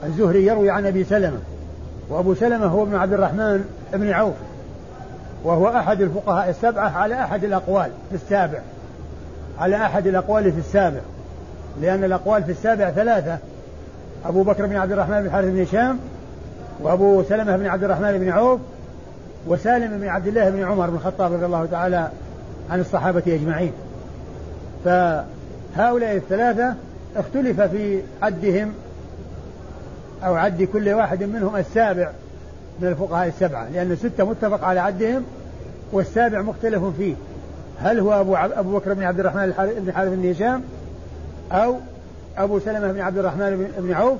الزهري 0.03 0.45
يروي 0.45 0.69
عن 0.69 0.85
أبي 0.85 1.03
سلمة. 1.03 1.39
وأبو 2.09 2.35
سلمة 2.35 2.65
هو 2.65 2.83
ابن 2.83 2.95
عبد 2.95 3.13
الرحمن 3.13 3.65
بن 3.93 4.11
عوف. 4.11 4.35
وهو 5.43 5.67
أحد 5.67 6.01
الفقهاء 6.01 6.49
السبعة 6.49 6.89
على 6.89 7.15
أحد 7.23 7.43
الأقوال 7.43 7.89
في 8.09 8.15
السابع. 8.15 8.59
على 9.59 9.75
أحد 9.75 10.07
الأقوال 10.07 10.51
في 10.51 10.59
السابع. 10.59 10.99
لأن 11.81 12.03
الأقوال 12.03 12.43
في 12.43 12.51
السابع 12.51 12.91
ثلاثة. 12.91 13.37
أبو 14.25 14.43
بكر 14.43 14.65
بن 14.65 14.75
عبد 14.75 14.91
الرحمن 14.91 15.21
بن 15.21 15.31
حارث 15.31 15.49
بن 15.49 15.61
هشام. 15.61 15.99
وأبو 16.81 17.23
سلمة 17.23 17.57
بن 17.57 17.65
عبد 17.65 17.83
الرحمن 17.83 18.17
بن 18.17 18.29
عوف. 18.29 18.59
وسالم 19.47 19.99
بن 19.99 20.07
عبد 20.07 20.27
الله 20.27 20.49
بن 20.49 20.63
عمر 20.63 20.89
بن 20.89 20.95
الخطاب 20.95 21.33
رضي 21.33 21.45
الله 21.45 21.65
تعالى 21.65 22.09
عن 22.69 22.79
الصحابة 22.79 23.23
أجمعين. 23.27 23.71
فهؤلاء 24.85 26.15
الثلاثة 26.15 26.75
اختلف 27.15 27.61
في 27.61 28.01
عدهم 28.21 28.73
أو 30.23 30.35
عد 30.35 30.63
كل 30.63 30.89
واحد 30.89 31.23
منهم 31.23 31.55
السابع 31.55 32.11
من 32.79 32.87
الفقهاء 32.87 33.27
السبعة 33.27 33.69
لأن 33.69 33.91
الستة 33.91 34.23
متفق 34.23 34.63
على 34.63 34.79
عدهم 34.79 35.23
والسابع 35.91 36.41
مختلف 36.41 36.83
فيه. 36.97 37.15
هل 37.79 37.99
هو 37.99 38.21
أبو, 38.21 38.35
أبو 38.35 38.77
بكر 38.77 38.93
بن 38.93 39.03
عبد 39.03 39.19
الرحمن 39.19 39.73
بن 39.77 39.93
حارث 39.93 40.13
بن 40.13 40.29
هشام 40.29 40.63
أو 41.51 41.77
أبو 42.37 42.59
سلمة 42.59 42.91
بن 42.91 43.01
عبد 43.01 43.17
الرحمن 43.17 43.71
بن 43.77 43.93
عوف 43.93 44.17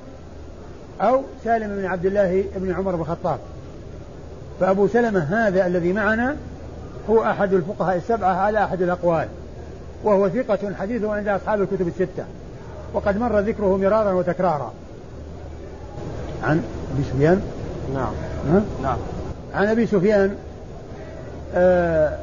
أو 1.02 1.22
سالم 1.44 1.76
بن 1.76 1.86
عبد 1.86 2.06
الله 2.06 2.44
بن 2.56 2.74
عمر 2.74 2.96
بن 2.96 3.02
الخطاب. 3.02 3.40
فأبو 4.60 4.88
سلمة 4.88 5.20
هذا 5.20 5.68
الذي 5.68 5.94
معنا 5.94 6.36
هو 7.10 7.24
أحد 7.24 7.54
الفقهاء 7.54 7.98
السبعة 7.98 8.34
على 8.34 8.64
أحد 8.64 8.82
الأقوال 8.82 9.28
وهو 10.04 10.30
ثقة 10.30 10.74
حديثه 10.80 11.14
عند 11.14 11.28
أصحاب 11.28 11.62
الكتب 11.62 11.88
الستة. 11.88 12.26
وقد 12.94 13.18
مر 13.18 13.40
ذكره 13.40 13.78
مرارا 13.78 14.12
وتكرارا. 14.12 14.74
عن 16.44 16.64
أبي 16.94 17.04
سفيان؟ 17.04 17.42
نعم. 17.94 18.14
ها؟ 18.52 18.62
نعم. 18.84 18.98
عن 19.54 19.68
أبي 19.68 19.86
سفيان 19.86 20.36
آه 21.56 22.18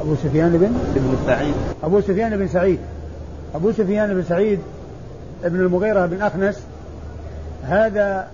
أبو 0.00 0.14
سفيان 0.14 0.52
بن؟ 0.52 0.72
بن 0.94 1.16
سعيد. 1.26 1.54
أبو 1.84 2.00
سفيان 2.00 2.36
بن 2.36 2.48
سعيد. 2.48 2.78
أبو 3.54 3.72
سفيان 3.72 4.14
بن 4.14 4.22
سعيد 4.22 4.58
بن 5.44 5.60
المغيرة 5.60 6.06
بن 6.06 6.22
أخنس 6.22 6.62
هذا 7.62 8.28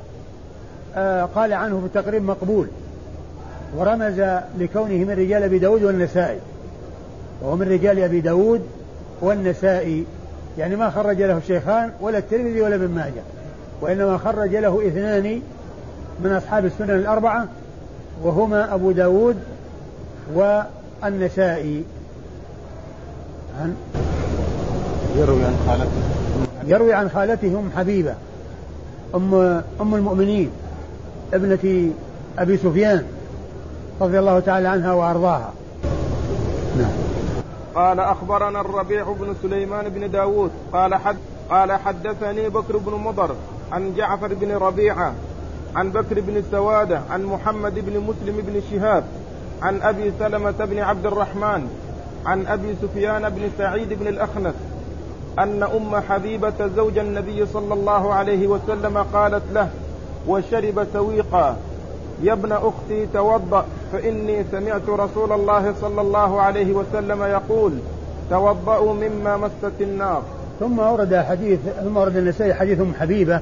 آه 0.96 1.24
قال 1.24 1.52
عنه 1.52 1.80
في 1.80 1.86
التقريب 1.86 2.22
مقبول. 2.22 2.68
ورمز 3.76 4.20
لكونه 4.58 5.04
من 5.04 5.10
رجال 5.10 5.42
أبي 5.42 5.58
داود 5.58 5.82
والنسائي. 5.82 6.38
وهو 7.42 7.56
من 7.56 7.68
رجال 7.68 7.98
أبي 7.98 8.20
داود 8.20 8.60
والنسائي. 9.20 10.04
يعني 10.58 10.76
ما 10.76 10.90
خرج 10.90 11.22
له 11.22 11.36
الشيخان 11.36 11.90
ولا 12.00 12.18
الترمذي 12.18 12.60
ولا 12.60 12.74
ابن 12.74 12.88
ماجه 12.88 13.22
وإنما 13.80 14.18
خرج 14.18 14.56
له 14.56 14.86
اثنان 14.86 15.40
من 16.24 16.32
أصحاب 16.32 16.64
السنن 16.64 16.90
الأربعة 16.90 17.46
وهما 18.22 18.74
أبو 18.74 18.92
داود 18.92 19.36
والنسائي. 20.34 21.84
عن 23.60 23.74
يروي 25.16 25.44
عن 25.44 25.56
خالته. 25.66 25.90
يروي 26.66 26.94
عن 26.94 27.08
خالته 27.08 27.48
أم 27.48 27.70
حبيبة 27.76 28.14
أم 29.14 29.34
أم 29.80 29.94
المؤمنين 29.94 30.50
ابنة 31.34 31.90
أبي 32.38 32.56
سفيان 32.56 33.04
رضي 34.00 34.18
الله 34.18 34.40
تعالى 34.40 34.68
عنها 34.68 34.92
وأرضاها. 34.92 35.52
نعم. 36.78 37.01
قال 37.74 38.00
أخبرنا 38.00 38.60
الربيع 38.60 39.12
بن 39.12 39.34
سليمان 39.42 39.88
بن 39.88 40.10
داود 40.10 40.50
قال 40.72 40.94
حد 40.94 41.16
قال 41.50 41.72
حدثني 41.72 42.48
بكر 42.48 42.76
بن 42.76 42.92
مضر 42.92 43.34
عن 43.72 43.94
جعفر 43.94 44.34
بن 44.34 44.52
ربيعة 44.52 45.14
عن 45.76 45.90
بكر 45.90 46.20
بن 46.20 46.42
سوادة 46.50 47.00
عن 47.10 47.24
محمد 47.24 47.74
بن 47.74 48.00
مسلم 48.00 48.36
بن 48.46 48.62
شهاب 48.70 49.04
عن 49.62 49.82
أبي 49.82 50.12
سلمة 50.18 50.50
بن 50.64 50.78
عبد 50.78 51.06
الرحمن 51.06 51.68
عن 52.26 52.46
أبي 52.46 52.74
سفيان 52.82 53.28
بن 53.28 53.50
سعيد 53.58 53.92
بن 53.92 54.06
الأخنس 54.06 54.54
أن 55.38 55.62
أم 55.62 56.00
حبيبة 56.08 56.66
زوج 56.76 56.98
النبي 56.98 57.46
صلى 57.46 57.74
الله 57.74 58.14
عليه 58.14 58.46
وسلم 58.46 58.98
قالت 58.98 59.42
له 59.52 59.68
وشرب 60.28 60.86
سويقا 60.92 61.56
يا 62.22 62.32
ابن 62.32 62.52
أختي 62.52 63.06
توضأ 63.14 63.64
فإني 63.92 64.44
سمعت 64.52 64.88
رسول 64.88 65.32
الله 65.32 65.74
صلى 65.80 66.00
الله 66.00 66.40
عليه 66.40 66.72
وسلم 66.72 67.22
يقول 67.22 67.72
توضأوا 68.30 68.94
مما 68.94 69.36
مست 69.36 69.80
النار. 69.80 70.22
ثم 70.60 70.78
ورد 70.78 71.16
حديث 71.16 71.58
ثم 71.84 71.96
ورد 71.96 72.16
النسائي 72.16 72.54
حديث 72.54 72.80
أم 72.80 72.94
حبيبة 73.00 73.40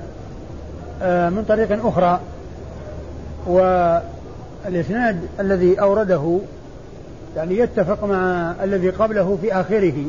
آه، 1.03 1.29
من 1.29 1.45
طريق 1.45 1.87
أخرى. 1.87 2.21
والإسناد 3.47 5.21
الذي 5.41 5.81
أورده 5.81 6.39
يعني 7.37 7.59
يتفق 7.59 8.05
مع 8.05 8.53
الذي 8.63 8.91
قبله 8.91 9.39
في 9.43 9.53
آخره. 9.53 10.05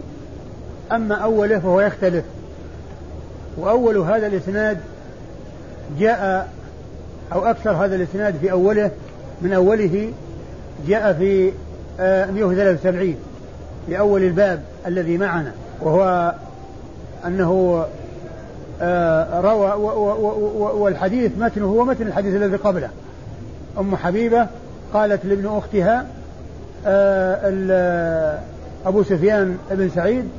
أما 0.92 1.16
أوله 1.16 1.60
فهو 1.60 1.82
يختلف. 1.82 2.26
وأول 3.58 3.98
هذا 3.98 4.28
الإسناد 4.28 4.78
جاء 6.00 6.50
أو 7.34 7.46
أكثر 7.46 7.72
هذا 7.72 7.96
الإسناد 7.96 8.36
في 8.36 8.52
أوله 8.52 8.92
من 9.42 9.54
أوله 9.54 10.14
جاء 10.88 11.14
في 11.14 11.52
173 12.00 13.10
آه، 13.10 13.16
في 13.88 14.00
أول 14.00 14.24
الباب 14.24 14.62
الذي 14.88 15.18
معنا 15.18 15.52
وهو 15.82 16.34
أنه 17.26 17.86
آه، 18.82 19.42
روى 19.42 19.72
والحديث 20.80 21.32
متنه 21.38 21.66
هو 21.66 21.86
متن 21.86 22.08
الحديث 22.08 22.36
الذي 22.36 22.56
قبله. 22.56 22.90
أم 23.80 23.96
حبيبة 23.96 24.48
قالت 24.94 25.26
لابن 25.26 25.48
أختها 25.48 26.06
آه، 26.86 28.40
أبو 28.86 29.04
سفيان 29.04 29.58
بن 29.72 29.90
سعيد 29.90 30.30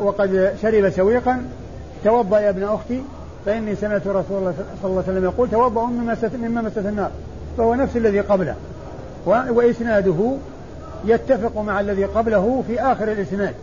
وقد 0.00 0.54
شرب 0.62 0.90
سويقا 0.90 1.42
توضأ 2.04 2.40
يا 2.40 2.50
ابن 2.50 2.62
أختي 2.62 3.02
فإني 3.46 3.76
سمعت 3.76 4.06
رسول 4.06 4.38
الله 4.38 4.54
صلى 4.82 4.90
الله 4.90 5.02
عليه 5.02 5.12
وسلم 5.12 5.24
يقول 5.24 5.50
توضأ 5.50 5.86
مما 5.86 6.16
مما 6.34 6.62
مست 6.62 6.78
النار 6.78 7.10
فهو 7.58 7.74
نفس 7.74 7.96
الذي 7.96 8.20
قبله. 8.20 8.54
وإسناده 9.26 10.36
يتفق 11.04 11.60
مع 11.60 11.80
الذي 11.80 12.04
قبله 12.04 12.64
في 12.66 12.80
آخر 12.80 13.12
الإسناد. 13.12 13.54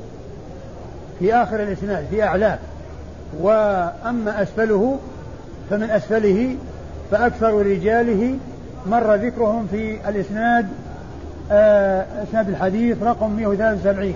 في 1.20 1.34
آخر 1.34 1.64
الإسناد 1.64 2.06
في 2.10 2.24
أعلاه. 2.24 2.60
وأما 3.40 4.42
أسفله 4.42 5.00
فمن 5.70 5.90
أسفله 5.90 6.56
فأكثر 7.12 7.66
رجاله 7.66 8.38
مر 8.88 9.16
ذكرهم 9.16 9.68
في 9.72 10.10
الإسناد 10.10 10.68
آه 11.52 12.06
إسناد 12.24 12.50
الحديث 12.50 13.04
رقم 13.04 13.32
173 13.32 14.14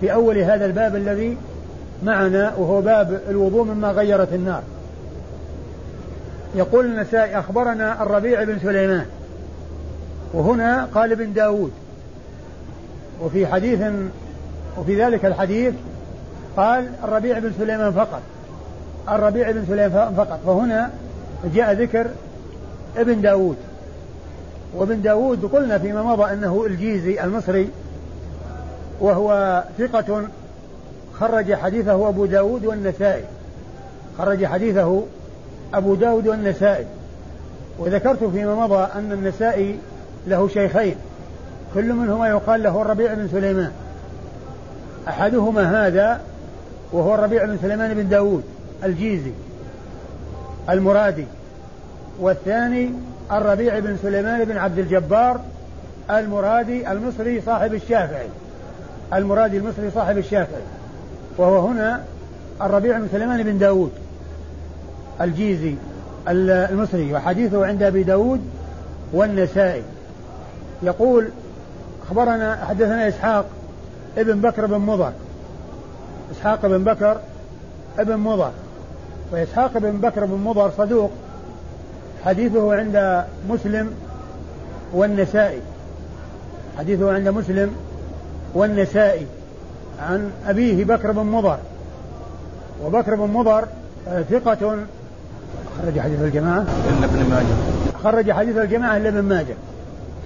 في 0.00 0.12
أول 0.12 0.38
هذا 0.38 0.66
الباب 0.66 0.96
الذي 0.96 1.36
معنا 2.02 2.54
وهو 2.58 2.80
باب 2.80 3.20
الوضوء 3.28 3.64
مما 3.64 3.90
غيرت 3.90 4.32
النار. 4.32 4.62
يقول 6.54 6.86
النسائي 6.86 7.38
أخبرنا 7.38 8.02
الربيع 8.02 8.44
بن 8.44 8.58
سليمان 8.58 9.06
وهنا 10.32 10.88
قال 10.94 11.12
ابن 11.12 11.32
داود. 11.32 11.72
وفي 13.22 13.46
حديث 13.46 13.80
وفي 14.78 15.02
ذلك 15.02 15.24
الحديث 15.24 15.74
قال 16.56 16.88
الربيع 17.04 17.38
بن 17.38 17.52
سليمان 17.58 17.92
فقط 17.92 18.22
الربيع 19.08 19.50
بن 19.50 19.64
سليمان 19.68 20.14
فقط. 20.14 20.40
فهنا 20.46 20.90
جاء 21.54 21.72
ذكر 21.72 22.06
ابن 22.96 23.20
داود. 23.20 23.56
وابن 24.74 25.02
داود 25.02 25.44
قلنا 25.44 25.78
فيما 25.78 26.02
مضى 26.02 26.32
أنه 26.32 26.64
الجيزي 26.66 27.24
المصري 27.24 27.68
وهو 29.00 29.62
ثقة 29.78 30.28
خرج 31.20 31.54
حديثه 31.54 32.08
أبو 32.08 32.26
داود 32.26 32.66
والنسائي. 32.66 33.24
خرج 34.18 34.46
حديثه 34.46 35.02
أبو 35.76 35.94
داود 35.94 36.28
والنسائي. 36.28 36.86
وذكرت 37.78 38.24
فيما 38.24 38.54
مضى 38.54 38.88
أن 38.94 39.12
النسائي 39.12 39.78
له 40.26 40.48
شيخين. 40.48 40.96
كل 41.74 41.92
منهما 41.92 42.28
يقال 42.28 42.62
له 42.62 42.82
الربيع 42.82 43.14
بن 43.14 43.28
سليمان. 43.28 43.72
أحدهما 45.08 45.86
هذا 45.86 46.20
وهو 46.92 47.14
الربيع 47.14 47.44
بن 47.44 47.58
سليمان 47.62 47.94
بن 47.94 48.08
داود 48.08 48.42
الجيزي 48.84 49.32
المرادي. 50.70 51.26
والثاني 52.20 52.90
الربيع 53.32 53.78
بن 53.78 53.96
سليمان 54.02 54.44
بن 54.44 54.56
عبد 54.56 54.78
الجبار 54.78 55.40
المرادي 56.10 56.92
المصري 56.92 57.40
صاحب 57.40 57.74
الشافعي. 57.74 58.28
المرادي 59.12 59.56
المصري 59.56 59.90
صاحب 59.90 60.18
الشافعي. 60.18 60.62
وهو 61.38 61.66
هنا 61.66 62.04
الربيع 62.62 62.98
بن 62.98 63.08
سليمان 63.12 63.42
بن 63.42 63.58
داود. 63.58 63.92
الجيزي 65.20 65.74
المصري 66.28 67.14
وحديثه 67.14 67.66
عند 67.66 67.82
أبي 67.82 68.02
داود 68.02 68.40
والنسائي. 69.12 69.82
يقول 70.82 71.28
أخبرنا 72.06 72.64
حدثنا 72.64 73.08
إسحاق 73.08 73.46
ابن 74.18 74.40
بكر 74.40 74.66
بن 74.66 74.78
مضر. 74.78 75.12
إسحاق 76.32 76.66
بن 76.66 76.84
بكر 76.84 77.20
ابن 77.98 78.16
مضر. 78.16 78.50
وإسحاق 79.32 79.78
بن 79.78 79.90
بكر 79.90 80.24
بن 80.24 80.38
مضر 80.44 80.70
صدوق. 80.78 81.10
حديثه 82.24 82.74
عند 82.74 83.24
مسلم 83.48 83.90
والنسائي. 84.92 85.60
حديثه 86.78 87.12
عند 87.12 87.28
مسلم 87.28 87.76
والنسائي 88.54 89.26
عن 90.02 90.30
أبيه 90.46 90.84
بكر 90.84 91.12
بن 91.12 91.26
مضر. 91.26 91.58
وبكر 92.84 93.14
بن 93.14 93.32
مضر 93.32 93.68
ثقة 94.30 94.76
خرج 95.82 96.00
حديث 96.00 96.20
الجماعة؟ 96.20 96.66
إلا 96.88 97.04
ابن 97.04 97.30
ماجه. 97.30 97.54
خرج 98.04 98.32
حديث 98.32 98.56
الجماعة 98.56 98.96
إلا 98.96 99.08
ابن 99.08 99.20
ماجه. 99.20 99.54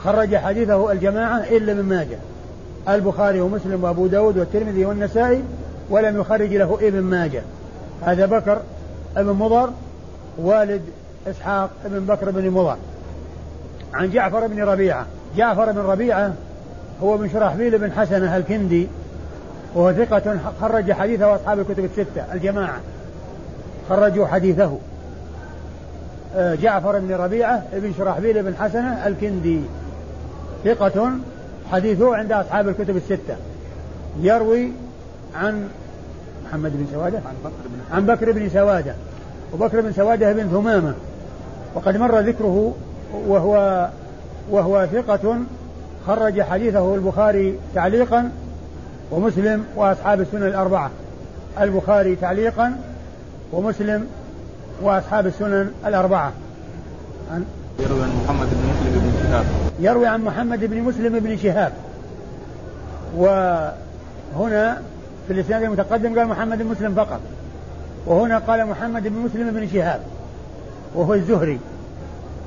خرج 0.05 0.37
حديثه 0.37 0.93
الجماعة 0.93 1.39
إلا 1.39 1.73
ابن 1.73 1.83
ماجه. 1.83 2.19
البخاري 2.89 3.41
ومسلم 3.41 3.85
وأبو 3.85 4.07
داود 4.07 4.39
والترمذي 4.39 4.85
والنسائي 4.85 5.43
ولم 5.91 6.21
يخرج 6.21 6.55
له 6.55 6.79
ابن 6.83 7.01
ماجه. 7.01 7.43
هذا 8.03 8.27
بكر 8.27 8.59
ابن 9.17 9.33
مضر 9.33 9.71
والد 10.39 10.83
إسحاق 11.27 11.71
ابن 11.85 12.01
بكر 12.01 12.31
بن 12.31 12.51
مضر. 12.51 12.77
عن 13.95 14.11
جعفر 14.11 14.47
بن 14.47 14.63
ربيعة. 14.63 15.07
جعفر 15.37 15.73
بن 15.73 15.79
ربيعة 15.79 16.33
هو 17.03 17.17
بن 17.17 17.29
شرحبيل 17.29 17.79
بن 17.79 17.93
حسنة 17.93 18.37
الكندي 18.37 18.89
وهو 19.75 19.93
ثقة 19.93 20.39
خرج 20.61 20.93
حديثه 20.93 21.35
أصحاب 21.35 21.59
الكتب 21.59 21.85
الستة 21.85 22.33
الجماعة. 22.33 22.81
خرجوا 23.89 24.27
حديثه. 24.27 24.79
جعفر 26.37 26.99
بن 26.99 27.15
ربيعة 27.15 27.63
بن 27.73 27.93
شرحبيل 27.99 28.43
بن 28.43 28.57
حسنة 28.57 29.07
الكندي. 29.07 29.61
ثقة 30.65 31.11
حديثه 31.73 32.17
عند 32.17 32.33
أصحاب 32.33 32.69
الكتب 32.69 32.97
الستة. 32.97 33.37
يروي 34.21 34.73
عن 35.35 35.69
محمد 36.47 36.73
بن 36.75 36.87
سوادة؟ 36.93 37.19
عن 37.19 37.35
بكر 37.45 37.69
بن, 37.69 37.95
عن 37.97 38.07
بكر 38.07 38.33
بن 38.33 38.49
سوادة. 38.49 38.95
وبكر 39.55 39.81
بن 39.81 39.93
سوادة 39.93 40.33
بن 40.33 40.49
ثمامة. 40.49 40.95
وقد 41.75 41.97
مر 41.97 42.21
ذكره 42.21 42.75
وهو 43.13 43.89
وهو 44.51 44.87
ثقة 44.93 45.37
خرج 46.07 46.43
حديثه 46.43 46.95
البخاري 46.95 47.59
تعليقا 47.75 48.31
ومسلم 49.11 49.65
وأصحاب 49.77 50.21
السنن 50.21 50.43
الأربعة. 50.43 50.91
البخاري 51.61 52.17
تعليقا 52.17 52.77
ومسلم 53.53 54.07
وأصحاب 54.83 55.27
السنن 55.27 55.71
الأربعة. 55.87 56.33
عن 57.33 57.45
يروي 57.79 58.03
عن 58.03 58.11
محمد 58.25 58.49
بن 58.51 58.69
مسلم 58.69 59.01
بن 59.01 59.13
شهاب. 59.23 59.45
يروي 59.81 60.07
عن 60.07 60.25
محمد 60.25 60.65
بن 60.65 60.83
مسلم 60.83 61.19
بن 61.19 61.37
شهاب. 61.37 61.73
وهنا 63.17 64.83
في 65.27 65.33
الإسناد 65.33 65.63
المتقدم 65.63 66.19
قال 66.19 66.29
محمد 66.29 66.59
بن 66.59 66.67
مسلم 66.67 66.95
فقط. 66.95 67.21
وهنا 68.07 68.39
قال 68.39 68.67
محمد 68.67 69.03
بن 69.03 69.19
مسلم 69.19 69.51
بن 69.51 69.69
شهاب. 69.69 70.01
وهو 70.95 71.15
الزهري 71.15 71.59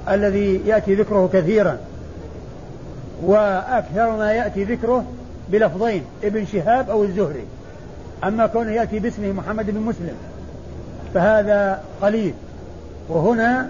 الذي 0.09 0.61
يأتي 0.65 0.95
ذكره 0.95 1.29
كثيرا. 1.33 1.77
وأكثر 3.23 4.17
ما 4.17 4.31
يأتي 4.33 4.63
ذكره 4.63 5.05
بلفظين 5.49 6.03
ابن 6.23 6.45
شهاب 6.45 6.89
أو 6.89 7.03
الزهري. 7.03 7.45
أما 8.23 8.47
كونه 8.47 8.71
يأتي 8.71 8.99
باسمه 8.99 9.31
محمد 9.31 9.65
بن 9.65 9.79
مسلم. 9.79 10.15
فهذا 11.13 11.83
قليل. 12.01 12.33
وهنا 13.09 13.69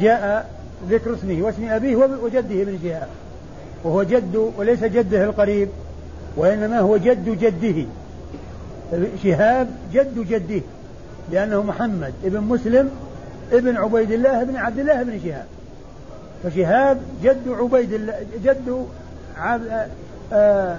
جاء 0.00 0.50
ذكر 0.90 1.14
اسمه 1.14 1.42
واسم 1.42 1.68
أبيه 1.68 1.96
وجده 1.96 2.62
ابن 2.62 2.78
شهاب 2.82 3.08
وهو 3.84 4.02
جد 4.02 4.52
وليس 4.56 4.84
جده 4.84 5.24
القريب 5.24 5.68
وإنما 6.36 6.80
هو 6.80 6.96
جد 6.96 7.28
جده. 7.28 7.86
شهاب 9.22 9.68
جد 9.92 10.18
جده 10.28 10.62
لأنه 11.32 11.62
محمد 11.62 12.12
ابن 12.24 12.40
مسلم 12.40 12.90
ابن 13.52 13.76
عبيد 13.76 14.10
الله 14.10 14.44
بن 14.44 14.56
عبد 14.56 14.78
الله 14.78 15.02
بن 15.02 15.20
شهاب. 15.24 15.46
فشهاب 16.44 17.00
جد 17.22 17.48
عبيد 17.48 17.92
الله 17.92 18.14
جد 18.44 18.86
عب 19.36 19.60
آه، 20.32 20.76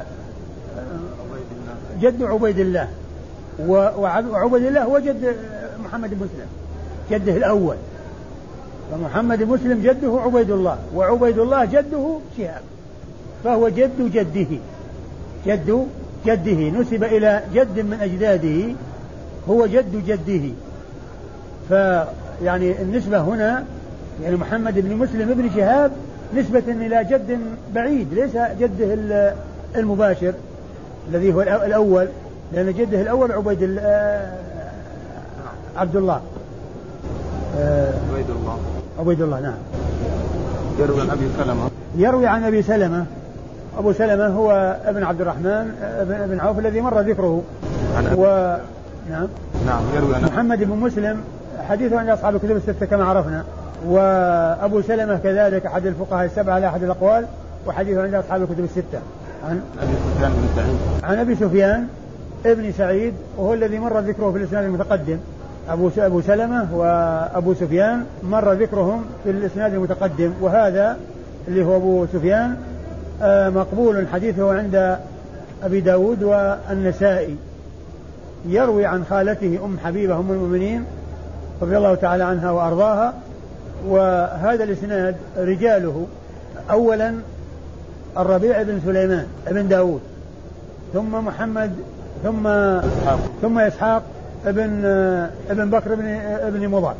جد 2.01 2.23
عبيد 2.23 2.59
الله. 2.59 2.87
وعبيد 3.67 4.65
الله 4.65 4.83
هو 4.83 4.99
جد 4.99 5.35
محمد 5.85 6.13
مسلم 6.13 6.47
جده 7.11 7.37
الأول. 7.37 7.75
فمحمد 8.91 9.43
مسلم 9.43 9.81
جده 9.83 10.21
عبيد 10.21 10.51
الله 10.51 10.77
وعبيد 10.95 11.39
الله 11.39 11.65
جده 11.65 12.19
شهاب. 12.37 12.61
فهو 13.43 13.69
جد 13.69 14.11
جده. 14.13 14.57
جد 15.45 15.87
جده 16.25 16.79
نسب 16.79 17.03
إلى 17.03 17.43
جد 17.53 17.79
من 17.79 17.97
أجداده 18.01 18.75
هو 19.49 19.65
جد 19.65 20.05
جده. 20.07 20.49
فيعني 21.69 22.81
النسبة 22.81 23.19
هنا 23.19 23.65
يعني 24.23 24.35
محمد 24.35 24.79
بن 24.79 24.95
مسلم 24.95 25.33
بن 25.33 25.49
شهاب 25.55 25.91
نسبة 26.35 26.63
إلى 26.67 27.03
جد 27.03 27.39
بعيد 27.75 28.13
ليس 28.13 28.31
جده 28.59 28.93
المباشر 29.75 30.33
الذي 31.09 31.33
هو 31.33 31.41
الأول. 31.41 32.07
لأن 32.53 32.73
جده 32.73 33.01
الأول 33.01 33.31
عبيد 33.31 33.77
آه، 33.79 34.33
عبد 35.77 35.95
الله. 35.95 36.21
عبيد 38.13 38.29
الله. 38.29 38.57
عبيد 38.99 39.21
الله 39.21 39.39
نعم. 39.39 39.57
يروي 40.79 41.01
عن 41.01 41.09
أبي 41.09 41.27
سلمة. 41.37 41.69
يروي 41.97 42.27
عن 42.27 42.43
أبي 42.43 42.61
سلمة. 42.61 43.05
أبو 43.77 43.93
سلمة 43.93 44.27
هو 44.27 44.77
ابن 44.85 45.03
عبد 45.03 45.21
الرحمن 45.21 45.71
ابن 46.09 46.39
عوف 46.39 46.59
الذي 46.59 46.81
مر 46.81 46.99
ذكره. 47.01 47.41
عن 47.97 48.07
أبي 48.07 48.15
و... 48.15 48.57
نعم. 49.09 49.27
نعم 49.65 49.81
يروي 49.95 50.15
عن 50.15 50.23
محمد 50.23 50.63
بن 50.63 50.77
مسلم 50.77 51.21
حديثه 51.69 51.99
عند 51.99 52.09
أصحاب 52.09 52.35
الكتب 52.35 52.55
الستة 52.55 52.85
كما 52.85 53.05
عرفنا. 53.05 53.43
وأبو 53.87 54.81
سلمة 54.81 55.17
كذلك 55.17 55.65
أحد 55.65 55.85
الفقهاء 55.85 56.25
السبعة 56.25 56.53
على 56.53 56.67
أحد 56.67 56.83
الأقوال 56.83 57.25
وحديثه 57.67 58.03
عند 58.03 58.13
أصحاب 58.13 58.41
الكتب 58.41 58.63
الستة. 58.63 58.99
عن 59.43 59.61
أبي 59.81 59.95
سفيان 60.15 60.31
بن 60.31 60.47
سعيد. 60.55 60.77
عن 61.03 61.17
أبي 61.17 61.35
سفيان 61.35 61.87
ابن 62.45 62.71
سعيد 62.71 63.13
وهو 63.37 63.53
الذي 63.53 63.79
مر 63.79 63.99
ذكره 63.99 64.31
في 64.31 64.37
الإسناد 64.37 64.65
المتقدم. 64.65 65.17
أبو 65.69 65.89
أبو 65.97 66.21
سلمة 66.21 66.67
وأبو 66.75 67.53
سفيان 67.53 68.03
مر 68.23 68.53
ذكرهم 68.53 69.05
في 69.23 69.29
الإسناد 69.29 69.73
المتقدم 69.73 70.33
وهذا 70.41 70.97
اللي 71.47 71.65
هو 71.65 71.75
أبو 71.75 72.05
سفيان 72.13 72.55
آه، 73.21 73.49
مقبول 73.49 74.07
حديثه 74.07 74.53
عند 74.53 74.97
أبي 75.63 75.81
داود 75.81 76.23
والنسائي. 76.23 77.35
يروي 78.45 78.85
عن 78.85 79.05
خالته 79.09 79.59
أم 79.65 79.77
حبيبة 79.83 80.19
أم 80.19 80.31
المؤمنين 80.31 80.85
رضي 81.61 81.77
الله 81.77 81.95
تعالى 81.95 82.23
عنها 82.23 82.51
وأرضاها. 82.51 83.13
وهذا 83.87 84.63
الإسناد 84.63 85.15
رجاله. 85.37 86.07
أولا 86.71 87.15
الربيع 88.17 88.63
بن 88.63 88.81
سليمان 88.85 89.25
بن 89.47 89.67
داود 89.67 90.01
ثم 90.93 91.11
محمد 91.11 91.71
ثم 92.23 92.47
إسحاق. 92.47 93.19
ثم 93.41 93.59
إسحاق. 93.59 94.03
ابن 94.45 94.85
ابن 95.49 95.69
بكر 95.69 95.95
بن 95.95 96.07
ابن 96.25 96.67
مضر 96.67 96.93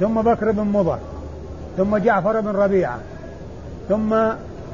ثم 0.00 0.22
بكر 0.22 0.50
بن 0.50 0.64
مضر 0.64 0.98
ثم 1.76 1.96
جعفر 1.96 2.40
بن 2.40 2.50
ربيعة 2.50 2.98
ثم 3.88 4.14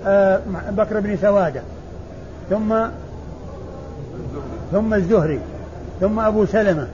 آه، 0.07 0.41
بكر 0.71 1.01
بن 1.01 1.17
سوادة 1.17 1.63
ثم 2.51 2.75
ثم 4.73 4.95
الزهري 4.95 5.41
ثم 6.01 6.21
أبو 6.21 6.47
سلمة 6.47 6.89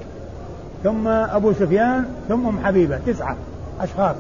ثم 0.85 1.09
أبو 1.09 1.53
سفيان 1.53 2.05
ثم 2.29 2.47
أم 2.47 2.59
حبيبة 2.65 2.99
تسعة 3.07 3.37
أشخاص. 3.81 4.17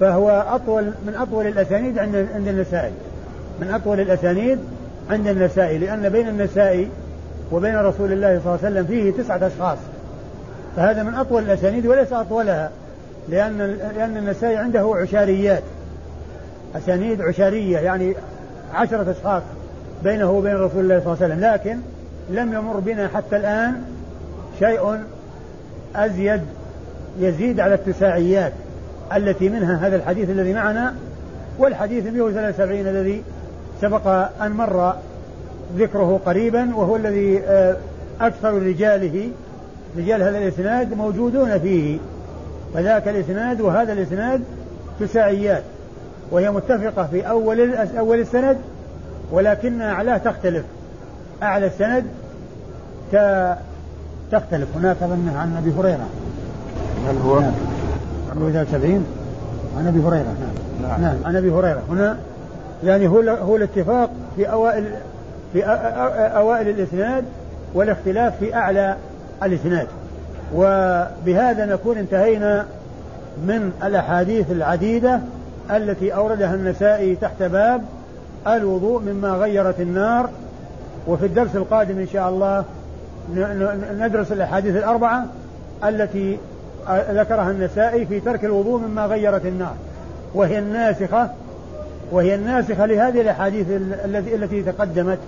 فهو 0.00 0.44
أطول 0.48 0.84
من 1.06 1.14
أطول 1.14 1.46
الأسانيد 1.46 1.98
عند 1.98 2.28
عند 2.34 2.48
النسائي. 2.48 2.92
من 3.60 3.70
أطول 3.70 4.00
الأسانيد 4.00 4.58
عند 5.10 5.26
النسائي 5.26 5.78
لأن 5.78 6.08
بين 6.08 6.28
النسائي 6.28 6.88
وبين 7.52 7.76
رسول 7.76 8.12
الله 8.12 8.40
صلى 8.44 8.54
الله 8.54 8.58
عليه 8.64 8.80
وسلم 8.80 8.86
فيه 8.86 9.22
تسعة 9.22 9.46
أشخاص. 9.46 9.78
فهذا 10.76 11.02
من 11.02 11.14
أطول 11.14 11.42
الأسانيد 11.42 11.86
وليس 11.86 12.12
أطولها 12.12 12.70
لأن 13.28 13.58
لأن 13.96 14.16
النسائي 14.16 14.56
عنده 14.56 14.94
عشاريات. 14.96 15.62
أسانيد 16.76 17.22
عشارية 17.22 17.78
يعني 17.78 18.14
عشرة 18.74 19.10
أشخاص 19.10 19.42
بينه 20.04 20.30
وبين 20.30 20.54
رسول 20.54 20.80
الله 20.80 21.00
صلى 21.00 21.12
الله 21.12 21.24
عليه 21.24 21.34
وسلم 21.34 21.40
لكن 21.40 21.78
لم 22.30 22.52
يمر 22.52 22.80
بنا 22.80 23.08
حتى 23.08 23.36
الآن 23.36 23.82
شيء 24.58 24.98
أزيد 25.96 26.40
يزيد 27.20 27.60
على 27.60 27.74
التساعيات 27.74 28.52
التي 29.16 29.48
منها 29.48 29.86
هذا 29.86 29.96
الحديث 29.96 30.30
الذي 30.30 30.52
معنا 30.52 30.94
والحديث 31.58 32.04
173 32.04 32.80
الذي 32.80 33.22
سبق 33.80 34.06
أن 34.42 34.50
مر 34.50 34.94
ذكره 35.76 36.20
قريبا 36.26 36.76
وهو 36.76 36.96
الذي 36.96 37.38
آه، 37.38 37.76
أكثر 38.20 38.62
رجاله 38.62 39.28
رجال 39.96 40.22
هذا 40.22 40.38
الإسناد 40.38 40.94
موجودون 40.94 41.58
فيه. 41.58 41.98
فذاك 42.74 43.08
الإسناد 43.08 43.60
وهذا 43.60 43.92
الإسناد 43.92 44.42
تساعيات 45.00 45.62
وهي 46.30 46.50
متفقة 46.50 47.06
في 47.06 47.28
أول 47.28 47.76
أول 47.76 48.20
السند 48.20 48.56
ولكن 49.32 49.82
أعلاه 49.82 50.16
تختلف. 50.16 50.64
أعلى 51.42 51.66
السند 51.66 52.04
تختلف. 54.32 54.68
هناك 54.76 54.96
عن 55.02 55.56
أبي 55.58 55.72
هريرة. 55.80 56.08
هل 57.08 57.16
هو؟ 57.16 57.40
نعم. 57.40 57.52
عن 58.30 58.66
70 58.72 59.06
عن 59.78 59.86
أبي 59.86 60.00
هريرة. 60.00 60.34
نعم. 60.40 60.90
نعم, 60.90 61.02
نعم. 61.02 61.16
عن 61.24 61.36
أبي 61.36 61.50
هريرة. 61.50 61.82
هنا 61.90 62.16
يعني 62.84 63.08
هو 63.08 63.20
هو 63.20 63.56
الاتفاق 63.56 64.10
في 64.36 64.50
أوائل 64.50 64.84
في 65.52 65.64
أوائل 66.36 66.68
الإسناد 66.68 67.24
والاختلاف 67.74 68.38
في 68.38 68.54
أعلى 68.54 68.96
الإسناد 69.42 69.86
وبهذا 70.54 71.66
نكون 71.66 71.98
انتهينا 71.98 72.66
من 73.46 73.72
الأحاديث 73.84 74.50
العديدة 74.50 75.20
التي 75.70 76.14
أوردها 76.14 76.54
النسائي 76.54 77.16
تحت 77.16 77.42
باب 77.42 77.82
الوضوء 78.46 79.02
مما 79.02 79.30
غيرت 79.30 79.80
النار. 79.80 80.30
وفي 81.06 81.26
الدرس 81.26 81.56
القادم 81.56 81.98
إن 81.98 82.06
شاء 82.12 82.28
الله 82.28 82.64
ندرس 83.98 84.32
الأحاديث 84.32 84.76
الأربعة 84.76 85.24
التي 85.84 86.38
ذكرها 87.10 87.50
النسائي 87.50 88.06
في 88.06 88.20
ترك 88.20 88.44
الوضوء 88.44 88.80
مما 88.80 89.06
غيرت 89.06 89.46
النار. 89.46 89.74
وهي 90.34 90.58
الناسخة 90.58 91.30
وهي 92.12 92.34
الناسخة 92.34 92.86
لهذه 92.86 93.20
الأحاديث 93.20 93.66
التي 94.34 94.62
تقدمت. 94.62 95.18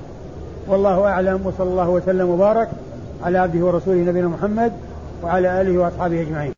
والله 0.68 1.04
أعلم 1.04 1.40
وصلى 1.44 1.70
الله 1.70 1.88
وسلم 1.88 2.28
وبارك. 2.28 2.68
على 3.22 3.38
عبده 3.38 3.64
ورسوله 3.64 4.04
نبينا 4.04 4.28
محمد 4.28 4.72
وعلى 5.22 5.60
آله 5.60 5.78
وأصحابه 5.78 6.20
أجمعين. 6.20 6.52